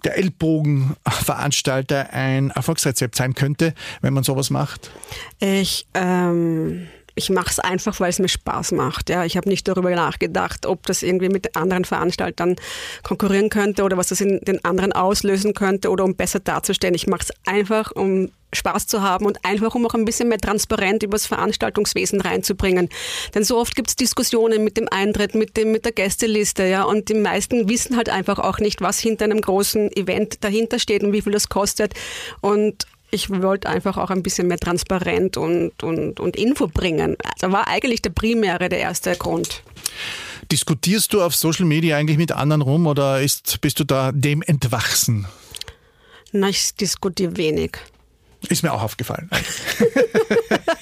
der 0.03 0.17
Ellbogenveranstalter 0.17 2.09
ein 2.11 2.49
Erfolgsrezept 2.49 3.15
sein 3.15 3.33
könnte, 3.33 3.73
wenn 4.01 4.13
man 4.13 4.25
sowas 4.25 4.49
macht? 4.49 4.91
Ich 5.39 5.87
ähm 5.93 6.87
ich 7.15 7.29
mache 7.29 7.49
es 7.49 7.59
einfach, 7.59 7.99
weil 7.99 8.09
es 8.09 8.19
mir 8.19 8.29
Spaß 8.29 8.71
macht. 8.73 9.09
Ja, 9.09 9.25
ich 9.25 9.37
habe 9.37 9.49
nicht 9.49 9.67
darüber 9.67 9.91
nachgedacht, 9.91 10.65
ob 10.65 10.85
das 10.85 11.03
irgendwie 11.03 11.29
mit 11.29 11.55
anderen 11.55 11.85
Veranstaltern 11.85 12.55
konkurrieren 13.03 13.49
könnte 13.49 13.83
oder 13.83 13.97
was 13.97 14.07
das 14.07 14.21
in 14.21 14.39
den 14.39 14.63
anderen 14.63 14.93
auslösen 14.93 15.53
könnte 15.53 15.89
oder 15.89 16.03
um 16.03 16.15
besser 16.15 16.39
darzustellen. 16.39 16.95
Ich 16.95 17.07
mache 17.07 17.23
es 17.23 17.33
einfach, 17.45 17.91
um 17.91 18.29
Spaß 18.53 18.87
zu 18.87 19.01
haben 19.01 19.25
und 19.25 19.43
einfach, 19.45 19.75
um 19.75 19.85
auch 19.85 19.93
ein 19.93 20.05
bisschen 20.05 20.29
mehr 20.29 20.37
Transparenz 20.37 21.03
über 21.03 21.15
das 21.15 21.25
Veranstaltungswesen 21.25 22.21
reinzubringen. 22.21 22.89
Denn 23.33 23.43
so 23.43 23.57
oft 23.57 23.75
gibt 23.75 23.89
es 23.89 23.95
Diskussionen 23.95 24.63
mit 24.63 24.77
dem 24.77 24.87
Eintritt, 24.89 25.35
mit, 25.35 25.55
dem, 25.57 25.71
mit 25.71 25.85
der 25.85 25.93
Gästeliste, 25.93 26.65
ja, 26.65 26.83
und 26.83 27.09
die 27.09 27.13
meisten 27.13 27.69
wissen 27.69 27.95
halt 27.95 28.09
einfach 28.09 28.39
auch 28.39 28.59
nicht, 28.59 28.81
was 28.81 28.99
hinter 28.99 29.25
einem 29.25 29.41
großen 29.41 29.91
Event 29.95 30.43
dahinter 30.43 30.79
steht 30.79 31.03
und 31.03 31.13
wie 31.13 31.21
viel 31.21 31.33
das 31.33 31.49
kostet. 31.49 31.93
Und 32.41 32.85
ich 33.11 33.29
wollte 33.29 33.69
einfach 33.69 33.97
auch 33.97 34.09
ein 34.09 34.23
bisschen 34.23 34.47
mehr 34.47 34.57
Transparenz 34.57 35.37
und, 35.37 35.83
und, 35.83 36.19
und 36.19 36.35
Info 36.37 36.67
bringen. 36.67 37.17
Also 37.33 37.53
war 37.53 37.67
eigentlich 37.67 38.01
der 38.01 38.09
primäre, 38.11 38.69
der 38.69 38.79
erste 38.79 39.15
Grund. 39.15 39.63
Diskutierst 40.51 41.13
du 41.13 41.21
auf 41.21 41.35
Social 41.35 41.65
Media 41.65 41.97
eigentlich 41.97 42.17
mit 42.17 42.31
anderen 42.31 42.61
rum 42.61 42.87
oder 42.87 43.21
ist, 43.21 43.59
bist 43.61 43.79
du 43.79 43.83
da 43.83 44.11
dem 44.11 44.41
entwachsen? 44.41 45.27
Na, 46.31 46.49
ich 46.49 46.73
diskutiere 46.75 47.35
wenig. 47.37 47.77
Ist 48.49 48.63
mir 48.63 48.73
auch 48.73 48.81
aufgefallen. 48.81 49.29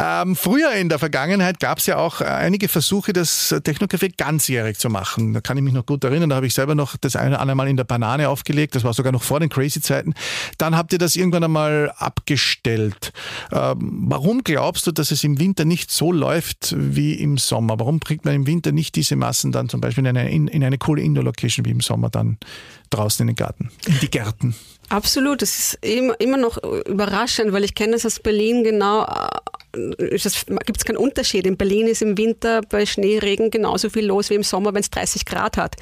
ähm, 0.00 0.36
früher 0.36 0.72
in 0.72 0.88
der 0.88 0.98
Vergangenheit 0.98 1.60
gab 1.60 1.78
es 1.78 1.86
ja 1.86 1.96
auch 1.96 2.20
einige 2.20 2.68
Versuche, 2.68 3.12
das 3.12 3.52
Technocafé 3.52 4.12
ganzjährig 4.16 4.78
zu 4.78 4.88
machen. 4.90 5.34
Da 5.34 5.40
kann 5.40 5.56
ich 5.56 5.62
mich 5.62 5.72
noch 5.72 5.86
gut 5.86 6.04
erinnern, 6.04 6.30
da 6.30 6.36
habe 6.36 6.46
ich 6.46 6.54
selber 6.54 6.74
noch 6.74 6.96
das 6.96 7.16
eine 7.16 7.30
oder 7.30 7.40
andere 7.40 7.56
Mal 7.56 7.68
in 7.68 7.76
der 7.76 7.84
Banane 7.84 8.28
aufgelegt. 8.28 8.74
Das 8.74 8.84
war 8.84 8.94
sogar 8.94 9.12
noch 9.12 9.22
vor 9.22 9.40
den 9.40 9.48
Crazy-Zeiten. 9.48 10.14
Dann 10.58 10.76
habt 10.76 10.92
ihr 10.92 10.98
das 10.98 11.16
irgendwann 11.16 11.44
einmal 11.44 11.92
abgestellt. 11.96 13.12
Ähm, 13.52 14.04
warum 14.08 14.44
glaubst 14.44 14.86
du, 14.86 14.92
dass 14.92 15.10
es 15.10 15.24
im 15.24 15.38
Winter 15.38 15.64
nicht 15.64 15.90
so 15.90 16.12
läuft 16.12 16.74
wie 16.76 17.14
im 17.14 17.38
Sommer? 17.38 17.78
Warum 17.78 18.00
bringt 18.00 18.24
man 18.24 18.34
im 18.34 18.46
Winter 18.46 18.72
nicht 18.72 18.94
diese 18.96 19.16
Massen 19.16 19.52
dann 19.52 19.68
zum 19.68 19.80
Beispiel 19.80 20.04
in 20.06 20.16
eine, 20.16 20.30
in, 20.30 20.48
in 20.48 20.64
eine 20.64 20.78
coole 20.78 21.02
Indoor-Location 21.02 21.64
wie 21.64 21.70
im 21.70 21.80
Sommer 21.80 22.10
dann 22.10 22.38
draußen 22.90 23.22
in 23.24 23.28
den 23.28 23.36
Garten, 23.36 23.70
in 23.86 23.98
die 24.00 24.10
Gärten? 24.10 24.54
Absolut, 24.88 25.42
das 25.42 25.58
ist 25.58 25.78
immer, 25.82 26.36
noch 26.36 26.58
überraschend, 26.62 27.52
weil 27.52 27.64
ich 27.64 27.74
kenne 27.74 27.92
das 27.92 28.04
aus 28.04 28.20
Berlin 28.20 28.33
genau. 28.38 29.04
Äh, 29.04 30.18
Gibt 30.66 30.76
es 30.76 30.84
keinen 30.84 30.98
Unterschied. 30.98 31.46
In 31.46 31.56
Berlin 31.56 31.88
ist 31.88 32.00
im 32.00 32.16
Winter 32.16 32.60
bei 32.62 32.86
Schneeregen 32.86 33.50
genauso 33.50 33.90
viel 33.90 34.06
los 34.06 34.30
wie 34.30 34.34
im 34.34 34.44
Sommer, 34.44 34.72
wenn 34.72 34.82
es 34.82 34.90
30 34.90 35.24
Grad 35.24 35.56
hat. 35.56 35.74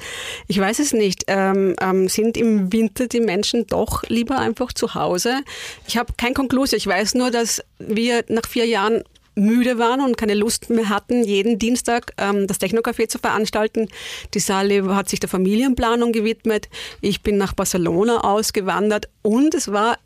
Ich 0.47 0.59
weiß 0.59 0.79
es 0.79 0.93
nicht. 0.93 1.25
Ähm, 1.27 1.75
ähm, 1.79 2.09
sind 2.09 2.35
im 2.37 2.73
Winter 2.73 3.07
die 3.07 3.19
Menschen 3.19 3.67
doch 3.67 4.03
lieber 4.07 4.39
einfach 4.39 4.73
zu 4.73 4.95
Hause? 4.95 5.41
Ich 5.87 5.97
habe 5.97 6.13
kein 6.17 6.33
Konklusion. 6.33 6.77
Ich 6.77 6.87
weiß 6.87 7.13
nur, 7.13 7.29
dass 7.29 7.61
wir 7.77 8.23
nach 8.29 8.47
vier 8.47 8.65
Jahren 8.65 9.03
müde 9.35 9.77
waren 9.77 10.01
und 10.01 10.17
keine 10.17 10.35
Lust 10.35 10.69
mehr 10.69 10.89
hatten, 10.89 11.23
jeden 11.23 11.57
Dienstag 11.57 12.13
ähm, 12.17 12.47
das 12.47 12.59
Technocafé 12.59 13.07
zu 13.07 13.19
veranstalten. 13.19 13.87
Die 14.33 14.39
Sally 14.39 14.81
hat 14.87 15.09
sich 15.09 15.19
der 15.19 15.29
Familienplanung 15.29 16.11
gewidmet. 16.11 16.69
Ich 17.01 17.21
bin 17.21 17.37
nach 17.37 17.53
Barcelona 17.53 18.21
ausgewandert 18.21 19.09
und 19.21 19.55
es 19.55 19.71
war 19.71 19.97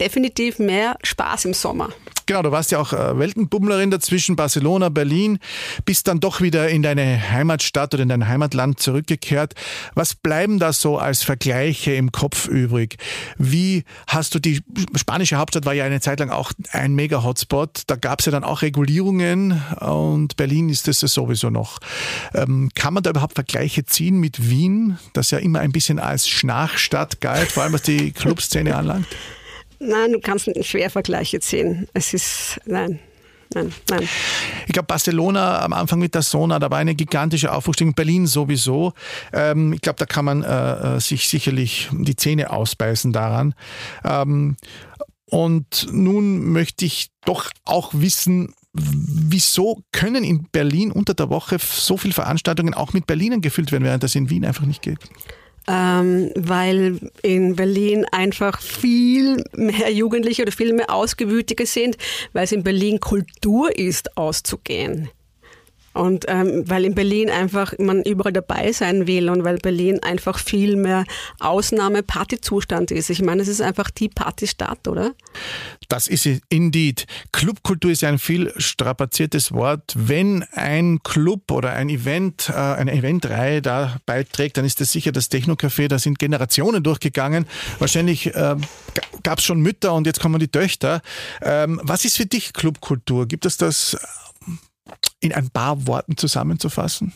definitiv 0.00 0.58
mehr 0.58 0.96
Spaß 1.02 1.46
im 1.46 1.54
Sommer. 1.54 1.90
Genau, 2.26 2.40
du 2.40 2.50
warst 2.50 2.70
ja 2.70 2.78
auch 2.78 2.94
äh, 2.94 3.18
Weltenbummlerin 3.18 3.90
dazwischen, 3.90 4.34
Barcelona, 4.34 4.88
Berlin, 4.88 5.38
bist 5.84 6.08
dann 6.08 6.20
doch 6.20 6.40
wieder 6.40 6.70
in 6.70 6.82
deine 6.82 7.30
Heimatstadt 7.30 7.92
oder 7.92 8.02
in 8.02 8.08
dein 8.08 8.28
Heimatland 8.28 8.80
zurückgekehrt. 8.80 9.54
Was 9.94 10.14
bleiben 10.14 10.58
da 10.58 10.72
so 10.72 10.96
als 10.96 11.22
Vergleiche 11.22 11.92
im 11.92 12.12
Kopf 12.12 12.48
übrig? 12.48 12.96
Wie 13.36 13.84
hast 14.06 14.34
du 14.34 14.38
die 14.38 14.62
spanische 14.96 15.36
Hauptstadt 15.36 15.66
war 15.66 15.74
ja 15.74 15.84
eine 15.84 16.00
Zeit 16.00 16.20
lang 16.20 16.30
auch 16.30 16.52
ein 16.72 16.94
Mega-Hotspot. 16.94 17.82
Da 17.86 17.96
gab 17.96 18.20
es 18.20 18.26
ja 18.26 18.32
dann 18.32 18.44
auch 18.44 18.62
Regulierungen 18.62 19.62
und 19.80 20.36
Berlin 20.36 20.70
ist 20.70 20.88
es 20.88 21.00
sowieso 21.00 21.50
noch. 21.50 21.78
Ähm, 22.32 22.70
kann 22.74 22.94
man 22.94 23.02
da 23.02 23.10
überhaupt 23.10 23.34
Vergleiche 23.34 23.84
ziehen 23.84 24.18
mit 24.18 24.48
Wien, 24.48 24.98
das 25.12 25.30
ja 25.30 25.38
immer 25.38 25.60
ein 25.60 25.72
bisschen 25.72 25.98
als 25.98 26.26
Schnarchstadt 26.28 27.20
galt, 27.20 27.52
vor 27.52 27.64
allem 27.64 27.74
was 27.74 27.82
die 27.82 28.12
Clubszene 28.12 28.74
anlangt? 28.74 29.06
Nein, 29.86 30.12
du 30.12 30.20
kannst 30.20 30.48
schwer 30.64 30.90
Vergleiche 30.90 31.40
ziehen. 31.40 31.88
Es 31.92 32.14
ist, 32.14 32.60
nein. 32.64 32.98
Nein, 33.54 33.72
nein. 33.88 34.08
Ich 34.66 34.72
glaube, 34.72 34.86
Barcelona 34.86 35.62
am 35.62 35.72
Anfang 35.74 35.98
mit 36.00 36.14
der 36.14 36.22
Sona, 36.22 36.58
da 36.58 36.70
war 36.70 36.78
eine 36.78 36.94
gigantische 36.94 37.52
Aufrüstung. 37.52 37.94
Berlin 37.94 38.26
sowieso. 38.26 38.94
Ähm, 39.32 39.72
ich 39.74 39.80
glaube, 39.80 39.98
da 39.98 40.06
kann 40.06 40.24
man 40.24 40.42
äh, 40.42 40.96
äh, 40.96 41.00
sich 41.00 41.28
sicherlich 41.28 41.88
die 41.92 42.16
Zähne 42.16 42.50
ausbeißen 42.50 43.12
daran. 43.12 43.54
Ähm, 44.02 44.56
und 45.26 45.86
nun 45.92 46.52
möchte 46.52 46.84
ich 46.84 47.10
doch 47.24 47.50
auch 47.64 47.90
wissen, 47.92 48.54
wieso 48.72 49.82
können 49.92 50.24
in 50.24 50.48
Berlin 50.50 50.90
unter 50.90 51.14
der 51.14 51.30
Woche 51.30 51.58
so 51.60 51.96
viele 51.96 52.14
Veranstaltungen 52.14 52.74
auch 52.74 52.92
mit 52.92 53.06
Berlinern 53.06 53.40
gefüllt 53.40 53.70
werden, 53.70 53.84
während 53.84 54.02
das 54.02 54.14
in 54.14 54.30
Wien 54.30 54.44
einfach 54.44 54.66
nicht 54.66 54.82
geht? 54.82 54.98
Ähm, 55.68 56.30
weil 56.36 56.98
in 57.22 57.56
Berlin 57.56 58.06
einfach 58.10 58.60
viel 58.60 59.44
mehr 59.54 59.90
Jugendliche 59.92 60.42
oder 60.42 60.52
viel 60.52 60.72
mehr 60.72 60.92
Ausgewütige 60.92 61.66
sind, 61.66 61.96
weil 62.32 62.44
es 62.44 62.52
in 62.52 62.62
Berlin 62.62 63.00
Kultur 63.00 63.76
ist, 63.76 64.16
auszugehen. 64.16 65.08
Und 65.94 66.24
ähm, 66.28 66.64
weil 66.66 66.84
in 66.84 66.94
Berlin 66.94 67.30
einfach 67.30 67.72
man 67.78 68.02
überall 68.02 68.32
dabei 68.32 68.72
sein 68.72 69.06
will 69.06 69.28
und 69.28 69.44
weil 69.44 69.58
Berlin 69.58 70.00
einfach 70.02 70.38
viel 70.38 70.76
mehr 70.76 71.04
Ausnahme-Partyzustand 71.38 72.90
ist. 72.90 73.10
Ich 73.10 73.22
meine, 73.22 73.42
es 73.42 73.48
ist 73.48 73.60
einfach 73.60 73.90
die 73.90 74.08
Partystadt, 74.08 74.88
oder? 74.88 75.12
Das 75.88 76.08
ist 76.08 76.28
indeed. 76.48 77.06
Clubkultur 77.32 77.92
ist 77.92 78.02
ein 78.04 78.18
viel 78.18 78.52
strapaziertes 78.56 79.52
Wort. 79.52 79.94
Wenn 79.96 80.42
ein 80.52 81.00
Club 81.04 81.50
oder 81.50 81.72
ein 81.72 81.88
Event, 81.88 82.48
äh, 82.50 82.54
eine 82.54 82.92
Eventreihe 82.92 83.62
da 83.62 83.96
beiträgt, 84.04 84.56
dann 84.56 84.64
ist 84.64 84.80
das 84.80 84.90
sicher 84.90 85.12
das 85.12 85.30
Technocafé. 85.30 85.88
Da 85.88 85.98
sind 85.98 86.18
Generationen 86.18 86.82
durchgegangen. 86.82 87.46
Wahrscheinlich 87.78 88.34
äh, 88.34 88.56
gab 89.22 89.38
es 89.38 89.44
schon 89.44 89.60
Mütter 89.60 89.94
und 89.94 90.06
jetzt 90.06 90.20
kommen 90.20 90.40
die 90.40 90.48
Töchter. 90.48 91.02
Ähm, 91.40 91.80
was 91.84 92.04
ist 92.04 92.16
für 92.16 92.26
dich 92.26 92.52
Clubkultur? 92.52 93.26
Gibt 93.26 93.46
es 93.46 93.56
das 93.56 93.96
in 95.24 95.32
ein 95.32 95.50
paar 95.50 95.86
Worten 95.86 96.16
zusammenzufassen? 96.16 97.12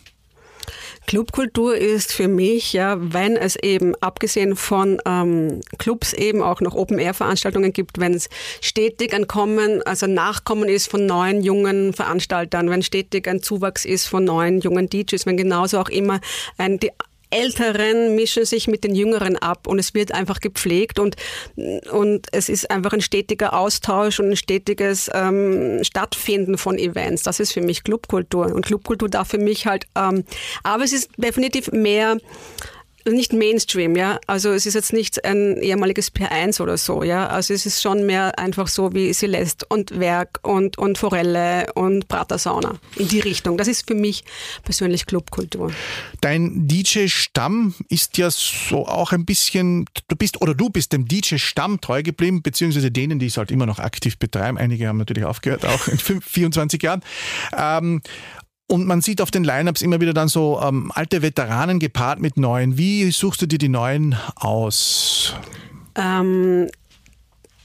Clubkultur 1.07 1.75
ist 1.75 2.13
für 2.13 2.29
mich, 2.29 2.75
ja, 2.75 2.97
wenn 2.99 3.37
es 3.37 3.57
eben 3.57 3.95
abgesehen 4.03 4.57
von 4.57 5.01
ähm, 5.07 5.63
Clubs 5.79 6.13
eben 6.13 6.43
auch 6.43 6.61
noch 6.61 6.75
Open-Air-Veranstaltungen 6.75 7.73
gibt, 7.73 7.99
wenn 7.99 8.13
es 8.13 8.29
stetig 8.61 9.15
ein 9.15 9.27
Kommen, 9.27 9.81
also 9.83 10.07
Nachkommen 10.07 10.69
ist 10.69 10.91
von 10.91 11.07
neuen 11.07 11.43
jungen 11.43 11.95
Veranstaltern, 11.95 12.69
wenn 12.69 12.83
stetig 12.83 13.27
ein 13.27 13.43
Zuwachs 13.43 13.87
ist 13.87 14.07
von 14.07 14.25
neuen 14.25 14.61
jungen 14.61 14.91
DJs, 14.91 15.25
wenn 15.25 15.39
genauso 15.39 15.81
auch 15.81 15.89
immer 15.89 16.21
ein, 16.59 16.79
die 16.79 16.91
Älteren 17.31 18.15
mischen 18.15 18.45
sich 18.45 18.69
mit 18.69 18.85
den 18.85 18.95
Jüngeren 18.95 19.37
ab 19.37 19.67
und 19.67 19.79
es 19.79 19.95
wird 19.95 20.13
einfach 20.13 20.41
gepflegt 20.41 20.99
und, 20.99 21.17
und 21.91 22.27
es 22.33 22.49
ist 22.49 22.71
einfach 22.71 22.93
ein 22.93 23.01
stetiger 23.01 23.55
Austausch 23.59 24.21
und 24.21 24.31
ein 24.31 24.37
stetiges 24.37 25.11
ähm, 25.13 25.83
Stattfinden 25.83 26.59
von 26.59 26.79
Events. 26.79 27.23
Das 27.23 27.41
ist 27.41 27.53
für 27.53 27.61
mich 27.61 27.85
Clubkultur 27.85 28.47
und 28.47 28.65
Clubkultur 28.65 29.09
darf 29.09 29.29
für 29.29 29.39
mich 29.39 29.67
halt, 29.67 29.87
ähm, 29.97 30.25
aber 30.63 30.85
es 30.85 30.93
ist 30.93 31.11
definitiv 31.17 31.71
mehr 31.73 32.19
nicht 33.13 33.33
Mainstream, 33.33 33.97
ja. 33.97 34.19
Also 34.27 34.51
es 34.51 34.67
ist 34.67 34.75
jetzt 34.75 34.93
nicht 34.93 35.25
ein 35.25 35.57
ehemaliges 35.59 36.15
P1 36.15 36.61
oder 36.61 36.77
so, 36.77 37.03
ja. 37.03 37.27
Also 37.27 37.55
es 37.55 37.67
ist 37.67 37.83
schon 37.83 38.07
mehr 38.07 38.39
einfach 38.39 38.69
so 38.69 38.93
wie 38.95 39.13
Celeste 39.13 39.67
und 39.69 39.99
Werk 39.99 40.41
und, 40.43 40.79
und 40.79 40.99
Forelle 40.99 41.73
und 41.75 42.09
Pratersauna 42.09 42.79
in 42.97 43.09
die 43.09 43.21
Richtung. 43.21 43.57
Das 43.57 43.69
ist 43.69 43.87
für 43.87 43.95
mich 43.95 44.25
persönlich 44.65 45.07
Clubkultur. 45.07 45.73
Dein 46.21 46.67
DJ-Stamm 46.69 47.75
ist 47.89 48.19
ja 48.19 48.31
so 48.31 48.87
auch 48.87 49.13
ein 49.13 49.25
bisschen, 49.25 49.87
du 50.09 50.17
bist 50.17 50.41
oder 50.41 50.55
du 50.55 50.71
bist 50.71 50.93
dem 50.93 51.07
DJ-Stamm 51.07 51.81
treu 51.81 52.03
geblieben, 52.03 52.43
beziehungsweise 52.43 52.91
denen, 52.91 53.19
die 53.19 53.27
es 53.27 53.37
halt 53.37 53.51
immer 53.51 53.67
noch 53.67 53.79
aktiv 53.79 54.19
betreiben. 54.19 54.59
Einige 54.59 54.89
haben 54.89 54.99
natürlich 54.99 55.25
aufgehört, 55.25 55.65
auch 55.65 55.89
in 55.89 55.99
24 55.99 56.83
Jahren. 56.83 57.03
Ähm, 57.57 58.03
und 58.69 58.87
man 58.87 59.01
sieht 59.01 59.21
auf 59.21 59.31
den 59.31 59.45
Lineups 59.45 59.83
immer 59.83 60.01
wieder 60.01 60.13
dann 60.13 60.29
so 60.29 60.61
ähm, 60.63 60.93
alte 60.95 61.23
Veteranen 61.23 61.79
gepaart 61.79 62.21
mit 62.21 62.37
neuen. 62.37 62.79
Wie 62.79 63.11
suchst 63.11 63.43
du 63.43 63.47
dir 63.47 63.59
die 63.59 63.71
neuen 63.71 64.15
aus? 64.37 65.35
Ähm, 65.95 66.69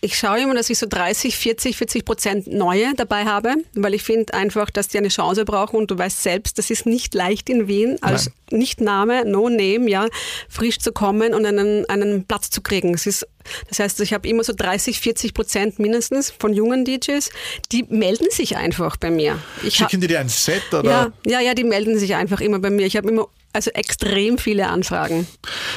ich 0.04 0.18
schaue 0.18 0.42
immer, 0.42 0.54
dass 0.54 0.70
ich 0.70 0.78
so 0.78 0.86
30, 0.86 1.38
40, 1.38 1.78
40 1.78 2.04
Prozent 2.04 2.48
neue 2.48 2.94
dabei 2.94 3.24
habe, 3.24 3.56
weil 3.74 3.94
ich 3.94 4.04
finde 4.04 4.34
einfach, 4.34 4.70
dass 4.70 4.90
die 4.90 4.98
eine 4.98 5.08
Chance 5.08 5.46
brauchen 5.46 5.78
und 5.78 5.90
du 5.90 5.98
weißt 5.98 6.22
selbst, 6.22 6.58
das 6.58 6.70
ist 6.70 6.86
nicht 6.86 7.14
leicht 7.14 7.50
in 7.50 7.70
Wien 7.70 7.98
als 8.02 8.30
Nicht-Name, 8.52 9.24
No-Name, 9.24 9.90
ja, 9.90 10.08
frisch 10.50 10.80
zu 10.80 10.92
kommen 10.92 11.34
und 11.34 11.46
einen, 11.46 11.86
einen 11.90 12.26
Platz 12.26 12.50
zu 12.50 12.62
kriegen. 12.62 12.94
Es 12.94 13.06
ist, 13.06 13.26
das 13.70 13.80
heißt, 13.80 14.02
ich 14.02 14.12
habe 14.12 14.28
immer 14.28 14.44
so 14.44 14.52
30, 14.54 15.00
40 15.00 15.34
Prozent 15.34 15.80
mindestens 15.80 16.34
von 16.38 16.52
jungen 16.52 16.84
DJs, 16.84 17.30
die 17.72 17.84
melden 17.84 18.28
sich 18.30 18.58
einfach 18.58 18.98
bei 18.98 19.10
mir. 19.10 19.40
Ich 19.64 19.76
Schicken 19.76 20.02
die 20.02 20.08
dir 20.08 20.20
ein 20.20 20.28
Set 20.28 20.74
oder? 20.74 20.84
Ja, 20.84 21.14
ja, 21.26 21.40
ja, 21.40 21.54
die 21.54 21.64
melden 21.64 21.98
sich 21.98 22.14
einfach 22.16 22.42
immer 22.42 22.60
bei 22.60 22.70
mir. 22.70 22.86
Ich 22.86 22.98
habe 22.98 23.08
immer 23.08 23.30
also 23.54 23.72
extrem 23.72 24.38
viele 24.38 24.68
Anfragen. 24.68 25.28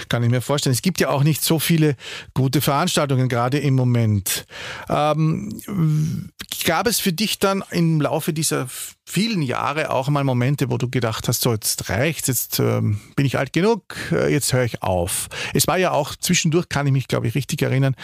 Kann 0.09 0.23
ich 0.23 0.31
mir 0.31 0.41
vorstellen. 0.41 0.73
Es 0.73 0.83
gibt 0.83 1.01
ja 1.01 1.11
auch 1.11 1.23
nicht 1.23 1.43
so 1.43 1.59
viele 1.59 1.97
gute 2.35 2.61
Veranstaltungen 2.61 3.29
gerade 3.29 3.59
im 3.59 3.75
Moment. 3.75 4.47
Ähm, 4.89 5.61
gab 6.65 6.87
es 6.87 6.99
für 6.99 7.13
dich 7.13 7.39
dann 7.39 7.63
im 7.71 8.01
Laufe 8.01 8.33
dieser 8.33 8.67
vielen 9.05 9.43
Jahre 9.43 9.91
auch 9.91 10.09
mal 10.09 10.25
Momente, 10.25 10.69
wo 10.71 10.79
du 10.79 10.91
gedacht 10.91 11.29
hast, 11.29 11.43
so 11.43 11.53
jetzt 11.53 11.89
reicht's, 11.89 12.27
jetzt 12.27 12.59
ähm, 12.59 13.01
bin 13.15 13.25
ich 13.25 13.39
alt 13.39 13.53
genug, 13.53 13.83
äh, 14.11 14.33
jetzt 14.33 14.53
höre 14.53 14.65
ich 14.65 14.83
auf. 14.83 15.29
Es 15.55 15.69
war 15.69 15.79
ja 15.79 15.93
auch 15.93 16.17
zwischendurch, 16.17 16.69
kann 16.69 16.87
ich 16.87 16.93
mich 16.93 17.07
glaube 17.07 17.29
ich 17.29 17.35
richtig 17.35 17.63
erinnern, 17.63 17.95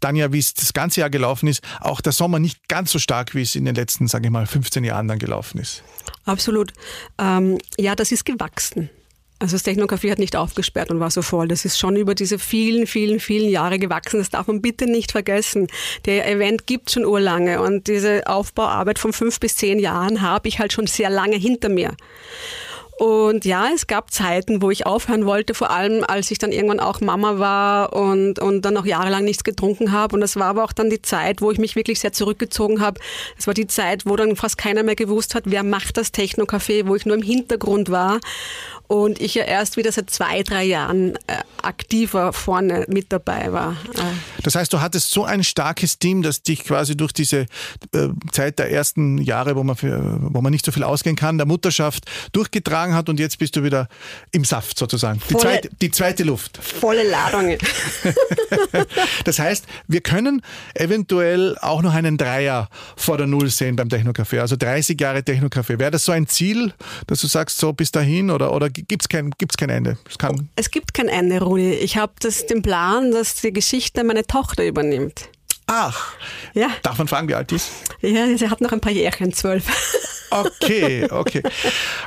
dann 0.00 0.14
ja, 0.14 0.32
wie 0.32 0.38
es 0.38 0.54
das 0.54 0.72
ganze 0.72 1.00
Jahr 1.00 1.10
gelaufen 1.10 1.48
ist, 1.48 1.62
auch 1.80 2.00
der 2.00 2.12
Sommer 2.12 2.38
nicht 2.38 2.68
ganz 2.68 2.92
so 2.92 2.98
stark, 2.98 3.34
wie 3.34 3.42
es 3.42 3.56
in 3.56 3.64
den 3.64 3.74
letzten, 3.74 4.06
sage 4.06 4.26
ich 4.26 4.30
mal, 4.30 4.46
15 4.46 4.84
Jahren 4.84 5.08
dann 5.08 5.18
gelaufen 5.18 5.58
ist. 5.58 5.82
Absolut. 6.24 6.72
Ähm, 7.18 7.58
ja, 7.78 7.96
das 7.96 8.12
ist 8.12 8.24
gewachsen. 8.24 8.88
Also 9.42 9.56
das 9.56 9.64
Technocafé 9.64 10.12
hat 10.12 10.20
nicht 10.20 10.36
aufgesperrt 10.36 10.92
und 10.92 11.00
war 11.00 11.10
so 11.10 11.20
voll. 11.20 11.48
Das 11.48 11.64
ist 11.64 11.76
schon 11.76 11.96
über 11.96 12.14
diese 12.14 12.38
vielen, 12.38 12.86
vielen, 12.86 13.18
vielen 13.18 13.50
Jahre 13.50 13.80
gewachsen. 13.80 14.20
Das 14.20 14.30
darf 14.30 14.46
man 14.46 14.62
bitte 14.62 14.86
nicht 14.86 15.10
vergessen. 15.10 15.66
Der 16.04 16.30
Event 16.30 16.68
gibt 16.68 16.92
schon 16.92 17.04
urlange 17.04 17.60
und 17.60 17.88
diese 17.88 18.28
Aufbauarbeit 18.28 19.00
von 19.00 19.12
fünf 19.12 19.40
bis 19.40 19.56
zehn 19.56 19.80
Jahren 19.80 20.22
habe 20.22 20.46
ich 20.46 20.60
halt 20.60 20.72
schon 20.72 20.86
sehr 20.86 21.10
lange 21.10 21.34
hinter 21.34 21.70
mir. 21.70 21.96
Und 22.98 23.44
ja, 23.44 23.68
es 23.74 23.86
gab 23.86 24.12
Zeiten, 24.12 24.62
wo 24.62 24.70
ich 24.70 24.86
aufhören 24.86 25.24
wollte, 25.26 25.54
vor 25.54 25.70
allem 25.70 26.04
als 26.06 26.30
ich 26.30 26.38
dann 26.38 26.52
irgendwann 26.52 26.80
auch 26.80 27.00
Mama 27.00 27.38
war 27.38 27.94
und, 27.94 28.38
und 28.38 28.62
dann 28.62 28.76
auch 28.76 28.84
jahrelang 28.84 29.24
nichts 29.24 29.44
getrunken 29.44 29.92
habe. 29.92 30.14
Und 30.14 30.20
das 30.20 30.36
war 30.36 30.46
aber 30.46 30.64
auch 30.64 30.72
dann 30.72 30.90
die 30.90 31.02
Zeit, 31.02 31.40
wo 31.40 31.50
ich 31.50 31.58
mich 31.58 31.74
wirklich 31.74 32.00
sehr 32.00 32.12
zurückgezogen 32.12 32.80
habe. 32.80 33.00
Es 33.38 33.46
war 33.46 33.54
die 33.54 33.66
Zeit, 33.66 34.04
wo 34.04 34.14
dann 34.16 34.36
fast 34.36 34.58
keiner 34.58 34.82
mehr 34.82 34.94
gewusst 34.94 35.34
hat, 35.34 35.44
wer 35.46 35.62
macht 35.62 35.96
das 35.96 36.12
Techno-Café, 36.12 36.86
wo 36.86 36.94
ich 36.94 37.06
nur 37.06 37.16
im 37.16 37.22
Hintergrund 37.22 37.90
war 37.90 38.20
und 38.88 39.20
ich 39.20 39.34
ja 39.34 39.44
erst 39.44 39.76
wieder 39.78 39.90
seit 39.90 40.10
zwei, 40.10 40.42
drei 40.42 40.64
Jahren 40.64 41.16
äh, 41.26 41.38
aktiver 41.62 42.32
vorne 42.32 42.84
mit 42.88 43.10
dabei 43.10 43.52
war. 43.52 43.76
Äh. 43.94 44.31
Das 44.42 44.54
heißt, 44.54 44.72
du 44.72 44.80
hattest 44.80 45.10
so 45.10 45.24
ein 45.24 45.44
starkes 45.44 45.98
Team, 45.98 46.22
das 46.22 46.42
dich 46.42 46.64
quasi 46.64 46.96
durch 46.96 47.12
diese 47.12 47.46
äh, 47.92 48.08
Zeit 48.30 48.58
der 48.58 48.70
ersten 48.70 49.18
Jahre, 49.18 49.56
wo 49.56 49.62
man, 49.62 49.76
für, 49.76 50.18
wo 50.20 50.40
man 50.40 50.52
nicht 50.52 50.64
so 50.64 50.72
viel 50.72 50.84
ausgehen 50.84 51.16
kann, 51.16 51.38
der 51.38 51.46
Mutterschaft 51.46 52.04
durchgetragen 52.32 52.94
hat 52.94 53.08
und 53.08 53.20
jetzt 53.20 53.38
bist 53.38 53.56
du 53.56 53.62
wieder 53.62 53.88
im 54.30 54.44
Saft 54.44 54.78
sozusagen. 54.78 55.20
Die, 55.28 55.32
volle, 55.32 55.42
zweite, 55.42 55.68
die 55.80 55.90
zweite 55.90 56.24
Luft. 56.24 56.58
Volle 56.58 57.08
Ladung. 57.08 57.56
das 59.24 59.38
heißt, 59.38 59.64
wir 59.88 60.00
können 60.00 60.42
eventuell 60.74 61.56
auch 61.58 61.82
noch 61.82 61.94
einen 61.94 62.18
Dreier 62.18 62.68
vor 62.96 63.18
der 63.18 63.26
Null 63.26 63.50
sehen 63.50 63.76
beim 63.76 63.88
Technocafé, 63.88 64.40
also 64.40 64.56
30 64.56 65.00
Jahre 65.00 65.20
Technocafé. 65.20 65.78
Wäre 65.78 65.90
das 65.90 66.04
so 66.04 66.12
ein 66.12 66.26
Ziel, 66.26 66.72
dass 67.06 67.20
du 67.20 67.26
sagst, 67.26 67.58
so 67.58 67.72
bis 67.72 67.90
dahin 67.90 68.30
oder, 68.30 68.52
oder 68.52 68.70
gibt 68.70 69.02
es 69.02 69.08
kein, 69.08 69.30
gibt's 69.38 69.56
kein 69.56 69.70
Ende? 69.70 69.98
Es, 70.08 70.18
kann 70.18 70.48
es 70.56 70.70
gibt 70.70 70.94
kein 70.94 71.08
Ende, 71.08 71.40
Rudi. 71.42 71.72
Ich 71.74 71.96
habe 71.96 72.12
den 72.48 72.62
Plan, 72.62 73.12
dass 73.12 73.36
die 73.36 73.52
Geschichte 73.52 74.04
meine 74.04 74.26
Tochter 74.32 74.66
übernimmt. 74.66 75.28
Ach, 75.66 76.14
ja. 76.54 76.68
darf 76.82 76.96
man 76.96 77.06
fragen, 77.06 77.28
wie 77.28 77.34
alt 77.34 77.50
die 77.50 77.56
ist? 77.56 77.68
Ja, 78.00 78.34
sie 78.34 78.48
hat 78.48 78.62
noch 78.62 78.72
ein 78.72 78.80
paar 78.80 78.92
Jährchen, 78.92 79.32
zwölf. 79.32 79.66
Okay, 80.32 81.10
okay. 81.10 81.42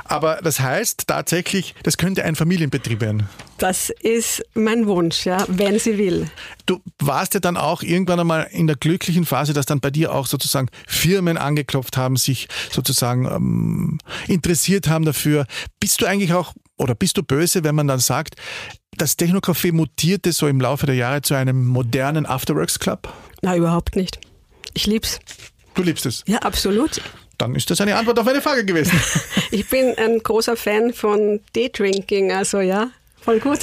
Aber 0.02 0.40
das 0.42 0.58
heißt 0.58 1.06
tatsächlich, 1.06 1.76
das 1.84 1.96
könnte 1.96 2.24
ein 2.24 2.34
Familienbetrieb 2.34 3.00
werden. 3.00 3.28
Das 3.58 3.90
ist 4.00 4.42
mein 4.54 4.88
Wunsch, 4.88 5.26
ja, 5.26 5.44
wenn 5.46 5.78
sie 5.78 5.96
will. 5.96 6.28
Du 6.66 6.80
warst 6.98 7.34
ja 7.34 7.40
dann 7.40 7.56
auch 7.56 7.84
irgendwann 7.84 8.18
einmal 8.18 8.48
in 8.50 8.66
der 8.66 8.74
glücklichen 8.74 9.26
Phase, 9.26 9.52
dass 9.52 9.66
dann 9.66 9.78
bei 9.78 9.92
dir 9.92 10.12
auch 10.12 10.26
sozusagen 10.26 10.68
Firmen 10.88 11.38
angeklopft 11.38 11.96
haben, 11.96 12.16
sich 12.16 12.48
sozusagen 12.72 13.26
ähm, 13.26 13.98
interessiert 14.26 14.88
haben 14.88 15.04
dafür. 15.04 15.46
Bist 15.78 16.00
du 16.00 16.06
eigentlich 16.06 16.32
auch 16.32 16.52
oder 16.76 16.94
bist 16.94 17.16
du 17.16 17.22
böse, 17.22 17.64
wenn 17.64 17.74
man 17.74 17.88
dann 17.88 18.00
sagt, 18.00 18.36
das 18.96 19.18
Technocafé 19.18 19.72
mutierte 19.72 20.32
so 20.32 20.46
im 20.48 20.60
Laufe 20.60 20.86
der 20.86 20.94
Jahre 20.94 21.22
zu 21.22 21.34
einem 21.34 21.66
modernen 21.66 22.26
Afterworks 22.26 22.78
Club? 22.78 23.12
Na, 23.42 23.56
überhaupt 23.56 23.96
nicht. 23.96 24.18
Ich 24.74 24.86
lieb's. 24.86 25.18
Du 25.74 25.82
liebst 25.82 26.06
es? 26.06 26.24
Ja, 26.26 26.38
absolut. 26.38 27.00
Dann 27.38 27.54
ist 27.54 27.70
das 27.70 27.80
eine 27.80 27.96
Antwort 27.96 28.18
auf 28.18 28.26
eine 28.26 28.40
Frage 28.40 28.64
gewesen. 28.64 28.98
ich 29.50 29.68
bin 29.68 29.94
ein 29.98 30.18
großer 30.20 30.56
Fan 30.56 30.94
von 30.94 31.40
Daydrinking, 31.52 32.32
also 32.32 32.60
ja, 32.60 32.90
voll 33.20 33.40
gut. 33.40 33.60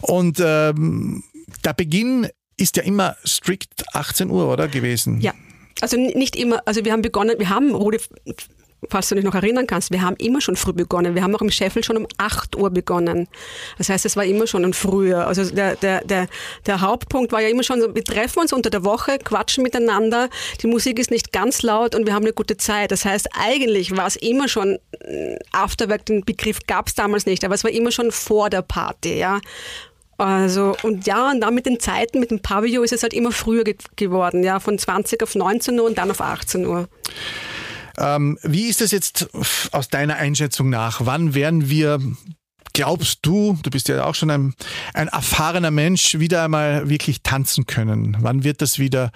Und 0.00 0.40
ähm, 0.40 1.22
der 1.64 1.74
Beginn 1.74 2.28
ist 2.56 2.76
ja 2.76 2.82
immer 2.82 3.16
strikt 3.24 3.84
18 3.94 4.30
Uhr, 4.30 4.52
oder 4.52 4.66
gewesen? 4.68 5.20
Ja. 5.20 5.32
Also 5.80 5.96
nicht 5.96 6.34
immer, 6.34 6.60
also 6.66 6.84
wir 6.84 6.92
haben 6.92 7.02
begonnen, 7.02 7.38
wir 7.38 7.50
haben 7.50 7.72
Rode 7.72 8.00
falls 8.88 9.08
du 9.08 9.16
dich 9.16 9.24
noch 9.24 9.34
erinnern 9.34 9.66
kannst, 9.66 9.90
wir 9.90 10.02
haben 10.02 10.16
immer 10.16 10.40
schon 10.40 10.56
früh 10.56 10.72
begonnen. 10.72 11.14
Wir 11.14 11.22
haben 11.22 11.34
auch 11.34 11.42
im 11.42 11.50
Scheffel 11.50 11.82
schon 11.82 11.96
um 11.96 12.06
8 12.18 12.56
Uhr 12.56 12.70
begonnen. 12.70 13.28
Das 13.76 13.88
heißt, 13.88 14.06
es 14.06 14.16
war 14.16 14.24
immer 14.24 14.46
schon 14.46 14.64
ein 14.64 14.72
früher. 14.72 15.26
Also 15.26 15.44
der, 15.44 15.76
der, 15.76 16.04
der, 16.04 16.28
der 16.66 16.80
Hauptpunkt 16.80 17.32
war 17.32 17.40
ja 17.40 17.48
immer 17.48 17.62
schon 17.62 17.78
wir 17.94 18.04
treffen 18.04 18.40
uns 18.40 18.52
unter 18.52 18.70
der 18.70 18.84
Woche, 18.84 19.18
quatschen 19.18 19.62
miteinander, 19.62 20.28
die 20.62 20.66
Musik 20.66 20.98
ist 20.98 21.10
nicht 21.10 21.32
ganz 21.32 21.62
laut 21.62 21.94
und 21.94 22.06
wir 22.06 22.14
haben 22.14 22.24
eine 22.24 22.32
gute 22.32 22.56
Zeit. 22.56 22.90
Das 22.90 23.04
heißt, 23.04 23.28
eigentlich 23.32 23.96
war 23.96 24.06
es 24.06 24.16
immer 24.16 24.48
schon, 24.48 24.78
äh, 25.00 25.36
Afterwork, 25.52 26.06
den 26.06 26.24
Begriff 26.24 26.60
gab 26.66 26.88
es 26.88 26.94
damals 26.94 27.26
nicht, 27.26 27.44
aber 27.44 27.54
es 27.54 27.64
war 27.64 27.70
immer 27.70 27.90
schon 27.90 28.12
vor 28.12 28.50
der 28.50 28.62
Party, 28.62 29.18
ja. 29.18 29.40
Also, 30.18 30.74
und 30.82 31.06
ja, 31.06 31.30
und 31.30 31.40
dann 31.40 31.54
mit 31.54 31.66
den 31.66 31.78
Zeiten, 31.78 32.18
mit 32.18 32.32
dem 32.32 32.40
Pavillon 32.40 32.84
ist 32.84 32.92
es 32.92 33.04
halt 33.04 33.14
immer 33.14 33.30
früher 33.30 33.62
ge 33.62 33.76
geworden, 33.94 34.42
ja, 34.42 34.58
von 34.58 34.76
20 34.76 35.22
auf 35.22 35.36
19 35.36 35.78
Uhr 35.78 35.86
und 35.86 35.96
dann 35.96 36.10
auf 36.10 36.20
18 36.20 36.66
Uhr. 36.66 36.88
Ähm, 37.98 38.38
wie 38.42 38.68
ist 38.68 38.80
das 38.80 38.92
jetzt 38.92 39.28
aus 39.72 39.88
deiner 39.88 40.16
Einschätzung 40.16 40.70
nach? 40.70 41.00
Wann 41.04 41.34
werden 41.34 41.68
wir 41.68 42.00
glaubst 42.78 43.18
du, 43.22 43.58
du 43.62 43.70
bist 43.70 43.88
ja 43.88 44.04
auch 44.04 44.14
schon 44.14 44.30
ein, 44.30 44.54
ein 44.94 45.08
erfahrener 45.08 45.72
Mensch, 45.72 46.20
wieder 46.20 46.44
einmal 46.44 46.88
wirklich 46.88 47.22
tanzen 47.22 47.66
können? 47.66 48.16
Wann 48.20 48.44
wird 48.44 48.62
das 48.62 48.78
wieder 48.78 49.10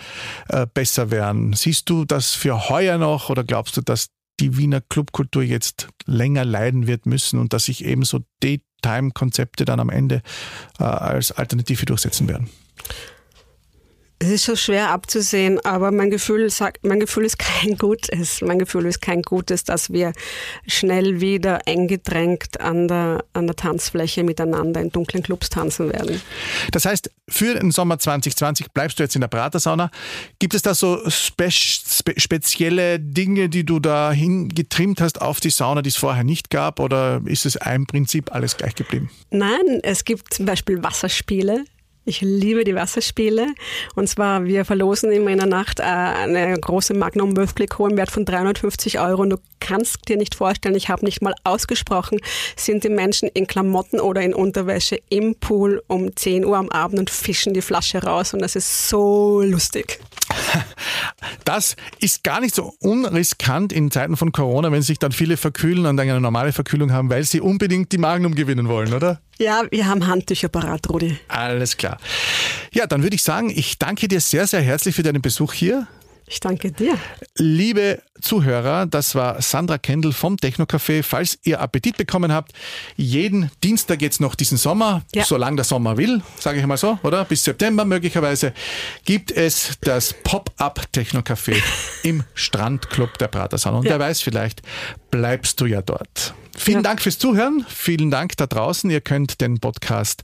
äh, 0.48 0.66
besser 0.66 1.12
werden? 1.12 1.52
Siehst 1.52 1.88
du 1.88 2.04
das 2.04 2.34
für 2.34 2.68
heuer 2.68 2.98
noch 2.98 3.30
oder 3.30 3.44
glaubst 3.44 3.76
du, 3.76 3.80
dass 3.80 4.08
die 4.40 4.56
Wiener 4.56 4.80
Clubkultur 4.80 5.44
jetzt 5.44 5.88
länger 6.06 6.44
leiden 6.44 6.88
wird 6.88 7.06
müssen 7.06 7.38
und 7.38 7.52
dass 7.52 7.66
sich 7.66 7.84
eben 7.84 8.04
so 8.04 8.20
Daytime-Konzepte 8.42 9.64
dann 9.64 9.78
am 9.78 9.90
Ende 9.90 10.22
äh, 10.80 10.84
als 10.84 11.30
Alternative 11.30 11.86
durchsetzen 11.86 12.26
werden? 12.26 12.50
Es 14.22 14.30
ist 14.30 14.44
so 14.44 14.54
schwer 14.54 14.90
abzusehen, 14.90 15.58
aber 15.64 15.90
mein 15.90 16.08
Gefühl 16.08 16.48
sagt, 16.48 16.86
mein 16.86 17.00
Gefühl 17.00 17.24
ist 17.24 17.40
kein 17.40 17.76
gutes. 17.76 18.40
Mein 18.40 18.60
Gefühl 18.60 18.86
ist 18.86 19.02
kein 19.02 19.20
gutes, 19.22 19.64
dass 19.64 19.92
wir 19.92 20.12
schnell 20.64 21.20
wieder 21.20 21.66
eng 21.66 21.88
gedrängt 21.88 22.60
an 22.60 22.86
der, 22.86 23.24
an 23.32 23.48
der 23.48 23.56
Tanzfläche 23.56 24.22
miteinander 24.22 24.80
in 24.80 24.92
dunklen 24.92 25.24
Clubs 25.24 25.50
tanzen 25.50 25.92
werden. 25.92 26.22
Das 26.70 26.84
heißt, 26.84 27.10
für 27.28 27.58
den 27.58 27.72
Sommer 27.72 27.98
2020 27.98 28.70
bleibst 28.70 29.00
du 29.00 29.02
jetzt 29.02 29.16
in 29.16 29.22
der 29.22 29.28
Pratersauna. 29.28 29.90
Gibt 30.38 30.54
es 30.54 30.62
da 30.62 30.76
so 30.76 31.00
spe 31.10 31.50
spe 31.50 32.14
spezielle 32.16 33.00
Dinge, 33.00 33.48
die 33.48 33.64
du 33.64 33.80
da 33.80 34.12
hingetrimmt 34.12 35.00
hast 35.00 35.20
auf 35.20 35.40
die 35.40 35.50
Sauna, 35.50 35.82
die 35.82 35.88
es 35.88 35.96
vorher 35.96 36.22
nicht 36.22 36.48
gab? 36.48 36.78
Oder 36.78 37.22
ist 37.24 37.44
es 37.44 37.56
im 37.56 37.88
Prinzip 37.88 38.32
alles 38.32 38.56
gleich 38.56 38.76
geblieben? 38.76 39.10
Nein, 39.30 39.80
es 39.82 40.04
gibt 40.04 40.32
zum 40.32 40.46
Beispiel 40.46 40.80
Wasserspiele. 40.80 41.64
Ich 42.04 42.20
liebe 42.20 42.64
die 42.64 42.74
Wasserspiele. 42.74 43.54
Und 43.94 44.08
zwar, 44.08 44.44
wir 44.44 44.64
verlosen 44.64 45.12
immer 45.12 45.30
in 45.30 45.38
der 45.38 45.46
Nacht 45.46 45.78
äh, 45.78 45.84
eine 45.84 46.58
große 46.58 46.94
Magnum 46.94 47.36
Wurfkliko 47.36 47.86
im 47.86 47.96
Wert 47.96 48.10
von 48.10 48.24
350 48.24 48.98
Euro. 48.98 49.22
Und 49.22 49.30
du 49.30 49.36
kannst 49.60 50.08
dir 50.08 50.16
nicht 50.16 50.34
vorstellen, 50.34 50.74
ich 50.74 50.88
habe 50.88 51.04
nicht 51.04 51.22
mal 51.22 51.34
ausgesprochen, 51.44 52.18
sind 52.56 52.82
die 52.82 52.88
Menschen 52.88 53.28
in 53.28 53.46
Klamotten 53.46 54.00
oder 54.00 54.20
in 54.20 54.34
Unterwäsche 54.34 55.00
im 55.10 55.36
Pool 55.36 55.80
um 55.86 56.14
10 56.16 56.44
Uhr 56.44 56.56
am 56.56 56.70
Abend 56.70 56.98
und 56.98 57.10
fischen 57.10 57.54
die 57.54 57.62
Flasche 57.62 58.02
raus. 58.02 58.34
Und 58.34 58.42
das 58.42 58.56
ist 58.56 58.88
so 58.88 59.40
lustig. 59.42 60.00
Das 61.44 61.76
ist 61.98 62.24
gar 62.24 62.40
nicht 62.40 62.54
so 62.54 62.74
unriskant 62.80 63.72
in 63.72 63.90
Zeiten 63.90 64.16
von 64.16 64.32
Corona, 64.32 64.70
wenn 64.70 64.82
sich 64.82 64.98
dann 64.98 65.12
viele 65.12 65.36
verkühlen 65.36 65.86
und 65.86 65.98
eine 65.98 66.20
normale 66.20 66.52
Verkühlung 66.52 66.92
haben, 66.92 67.10
weil 67.10 67.24
sie 67.24 67.40
unbedingt 67.40 67.92
die 67.92 67.98
Magnum 67.98 68.34
gewinnen 68.34 68.68
wollen, 68.68 68.92
oder? 68.92 69.20
Ja, 69.38 69.62
wir 69.70 69.86
haben 69.86 70.06
Handtücher 70.06 70.48
parat, 70.48 70.88
Rudi. 70.88 71.18
Alles 71.28 71.76
klar. 71.76 71.91
Ja, 72.72 72.86
dann 72.86 73.02
würde 73.02 73.16
ich 73.16 73.22
sagen, 73.22 73.50
ich 73.50 73.78
danke 73.78 74.08
dir 74.08 74.20
sehr, 74.20 74.46
sehr 74.46 74.62
herzlich 74.62 74.94
für 74.94 75.02
deinen 75.02 75.22
Besuch 75.22 75.52
hier. 75.52 75.86
Ich 76.32 76.40
danke 76.40 76.72
dir. 76.72 76.96
Liebe 77.36 78.00
Zuhörer, 78.20 78.86
das 78.86 79.14
war 79.14 79.42
Sandra 79.42 79.76
Kendall 79.76 80.12
vom 80.12 80.36
Technocafé. 80.36 81.02
Falls 81.02 81.38
ihr 81.42 81.60
Appetit 81.60 81.98
bekommen 81.98 82.32
habt, 82.32 82.52
jeden 82.96 83.50
Dienstag 83.62 84.00
jetzt 84.00 84.20
noch 84.20 84.34
diesen 84.34 84.56
Sommer, 84.56 85.02
ja. 85.14 85.24
solange 85.24 85.56
der 85.56 85.64
Sommer 85.66 85.98
will, 85.98 86.22
sage 86.38 86.60
ich 86.60 86.66
mal 86.66 86.78
so, 86.78 86.98
oder? 87.02 87.26
Bis 87.26 87.44
September 87.44 87.84
möglicherweise, 87.84 88.54
gibt 89.04 89.30
es 89.30 89.72
das 89.82 90.14
Pop-Up 90.24 90.86
Technocafé 90.94 91.60
im 92.02 92.24
Strandclub 92.34 93.18
der 93.18 93.28
Pratersauna. 93.28 93.78
Und 93.78 93.84
ja. 93.84 93.90
wer 93.90 94.00
weiß, 94.00 94.22
vielleicht 94.22 94.62
bleibst 95.10 95.60
du 95.60 95.66
ja 95.66 95.82
dort. 95.82 96.34
Vielen 96.56 96.78
ja. 96.78 96.82
Dank 96.82 97.00
fürs 97.00 97.18
Zuhören. 97.18 97.64
Vielen 97.68 98.10
Dank 98.10 98.36
da 98.36 98.46
draußen. 98.46 98.90
Ihr 98.90 99.00
könnt 99.00 99.40
den 99.40 99.58
Podcast 99.58 100.22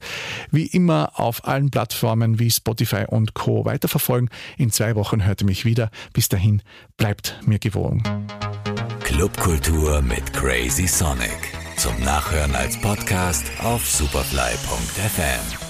wie 0.51 0.67
immer 0.67 1.19
auf 1.19 1.47
allen 1.47 1.71
Plattformen 1.71 2.39
wie 2.39 2.51
Spotify 2.51 3.05
und 3.09 3.35
Co. 3.35 3.65
weiterverfolgen. 3.65 4.31
In 4.57 4.71
zwei 4.71 4.95
Wochen 4.95 5.25
hört 5.25 5.43
ihr 5.43 5.47
mich 5.47 5.65
wieder. 5.65 5.91
Bis 6.13 6.29
dahin 6.29 6.63
bleibt 6.97 7.41
mir 7.45 7.59
gewogen. 7.59 8.03
Clubkultur 9.03 10.03
mit 10.03 10.33
Crazy 10.33 10.87
Sonic. 10.87 11.53
Zum 11.77 11.99
Nachhören 12.05 12.55
als 12.55 12.79
Podcast 12.81 13.45
auf 13.63 13.87
superfly.fm. 13.87 15.68